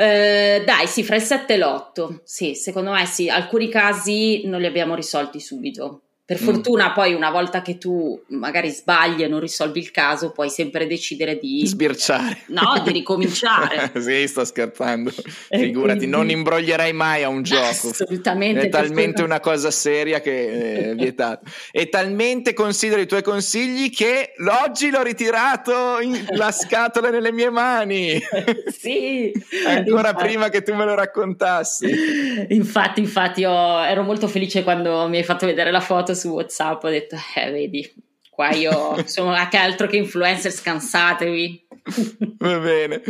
[0.00, 2.20] Eh, dai, sì, fra il 7 e l'8.
[2.24, 3.28] Sì, secondo me sì.
[3.28, 6.04] Alcuni casi non li abbiamo risolti subito.
[6.30, 6.44] Per mm.
[6.44, 10.86] fortuna, poi una volta che tu magari sbagli e non risolvi il caso, puoi sempre
[10.86, 12.42] decidere di sbirciare.
[12.50, 13.90] No, di ricominciare.
[14.00, 15.12] sì, sto scherzando.
[15.48, 16.16] E Figurati, quindi...
[16.16, 17.88] non imbroglierei mai a un gioco.
[17.88, 18.66] Assolutamente.
[18.66, 21.50] È talmente una cosa seria che è vietato.
[21.72, 26.26] e talmente considero i tuoi consigli che oggi l'ho ritirato in...
[26.36, 28.22] la scatola nelle mie mani.
[28.70, 29.32] sì.
[29.66, 30.24] Ancora infatti.
[30.26, 31.92] prima che tu me lo raccontassi.
[32.50, 36.88] Infatti, infatti, ero molto felice quando mi hai fatto vedere la foto su WhatsApp, ho
[36.88, 37.92] detto, eh, vedi,
[38.30, 41.66] qua io sono anche altro che influencer, scansatevi.
[42.38, 43.02] Va bene.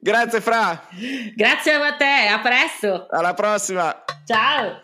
[0.00, 0.88] Grazie Fra.
[1.34, 3.06] Grazie a te, a presto.
[3.10, 4.04] Alla prossima.
[4.24, 4.78] Ciao.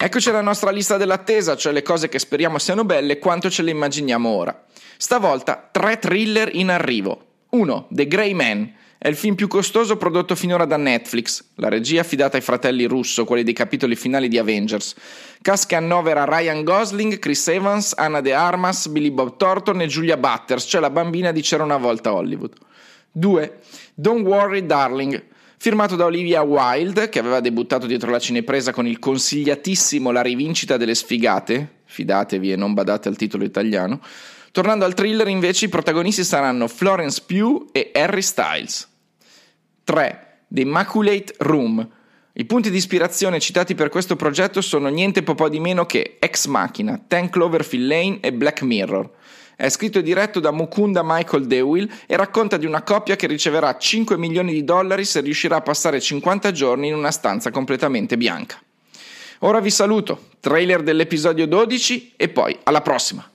[0.00, 3.72] Eccoci alla nostra lista dell'attesa, cioè le cose che speriamo siano belle quanto ce le
[3.72, 4.64] immaginiamo ora.
[4.96, 7.26] Stavolta tre thriller in arrivo.
[7.50, 7.88] 1.
[7.90, 12.36] The Grey Man, è il film più costoso prodotto finora da Netflix, la regia affidata
[12.36, 14.96] ai fratelli Russo, quelli dei capitoli finali di Avengers.
[15.40, 20.16] Cast che annovera Ryan Gosling, Chris Evans, Anna De Armas, Billy Bob Thornton e Julia
[20.16, 22.54] Butters, cioè la bambina di C'era una volta Hollywood.
[23.12, 23.58] 2.
[23.94, 25.26] Don't Worry Darling,
[25.56, 30.76] firmato da Olivia Wilde, che aveva debuttato dietro la cinepresa con il consigliatissimo La rivincita
[30.76, 34.00] delle sfigate, fidatevi e non badate al titolo italiano,
[34.50, 38.87] Tornando al thriller, invece, i protagonisti saranno Florence Pugh e Harry Styles.
[39.88, 40.18] 3.
[40.48, 41.88] The Immaculate Room.
[42.34, 46.44] I punti di ispirazione citati per questo progetto sono niente po' di meno che Ex
[46.44, 49.08] Machina, Ten Cloverfield Lane e Black Mirror.
[49.56, 53.78] È scritto e diretto da Mukunda Michael Dewey e racconta di una coppia che riceverà
[53.78, 58.60] 5 milioni di dollari se riuscirà a passare 50 giorni in una stanza completamente bianca.
[59.38, 63.26] Ora vi saluto, trailer dell'episodio 12 e poi alla prossima!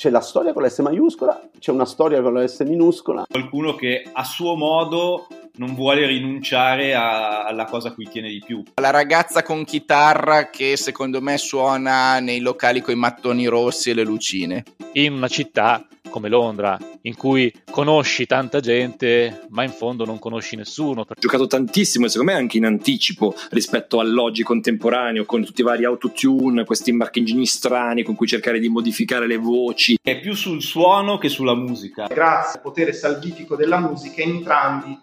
[0.00, 3.26] c'è la storia con la S maiuscola, c'è una storia con la S minuscola.
[3.28, 5.26] Qualcuno che a suo modo
[5.60, 8.62] non vuole rinunciare a, alla cosa a cui tiene di più.
[8.80, 13.94] La ragazza con chitarra che secondo me suona nei locali con i mattoni rossi e
[13.94, 14.64] le lucine.
[14.94, 20.56] In una città come Londra, in cui conosci tanta gente, ma in fondo non conosci
[20.56, 21.02] nessuno.
[21.02, 25.84] Ho giocato tantissimo, secondo me anche in anticipo rispetto all'oggi contemporaneo, con tutti i vari
[25.84, 29.98] autotune, questi marchingini strani con cui cercare di modificare le voci.
[30.02, 32.06] È più sul suono che sulla musica.
[32.06, 34.98] Grazie al potere salvifico della musica, entrambi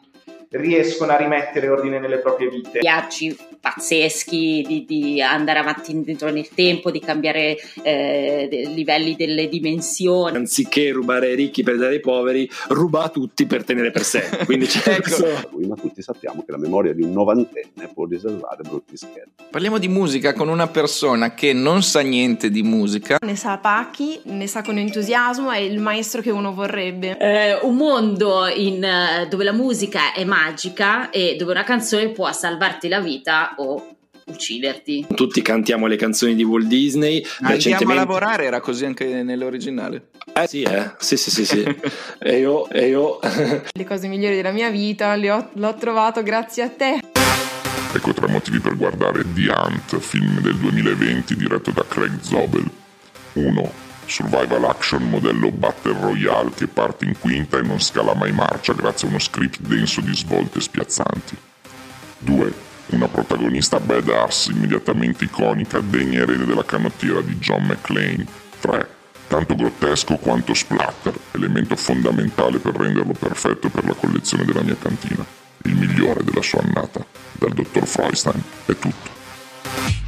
[0.50, 2.80] riescono a rimettere ordine nelle proprie vite.
[2.80, 3.36] Viaggi
[3.74, 10.38] pazzeschi di, di andare avanti indietro nel tempo, di cambiare eh, livelli delle dimensioni.
[10.38, 14.30] Anziché rubare ai ricchi per dare ai poveri, ruba a tutti per tenere per sé.
[14.46, 15.56] Quindi c'è ecco.
[15.68, 19.46] Ma tutti sappiamo che la memoria di un novantenne può riservare brutti scherzi.
[19.50, 23.18] Parliamo di musica con una persona che non sa niente di musica.
[23.22, 27.18] Ne sa pacchi, ne sa con entusiasmo, è il maestro che uno vorrebbe.
[27.18, 28.86] Eh, un mondo in,
[29.30, 33.96] dove la musica è magica e dove una canzone può salvarti la vita o
[34.26, 35.08] ucciderti.
[35.16, 37.18] Tutti cantiamo le canzoni di Walt Disney.
[37.40, 40.10] Andiamo Recentemente- a lavorare, era così anche nell'originale.
[40.34, 40.92] Eh sì, eh.
[41.00, 41.64] Sì, sì, sì, sì.
[42.20, 43.20] e io, e io
[43.72, 47.00] Le cose migliori della mia vita le ho- l'ho trovato grazie a te.
[47.94, 52.70] Ecco tre motivi per guardare The Hunt, film del 2020 diretto da Craig Zobel.
[53.34, 53.72] 1.
[54.06, 59.08] Survival action modello Battle Royale che parte in quinta e non scala mai marcia grazie
[59.08, 61.36] a uno script denso di svolte spiazzanti.
[62.20, 62.54] 2.
[62.90, 68.26] Una protagonista badass immediatamente iconica, degna erede della canottiera di John McClane.
[68.62, 68.90] 3.
[69.28, 75.26] Tanto grottesco quanto splatter, elemento fondamentale per renderlo perfetto per la collezione della mia cantina.
[75.64, 77.06] Il migliore della sua annata.
[77.34, 80.07] Dal dottor Freustein è tutto.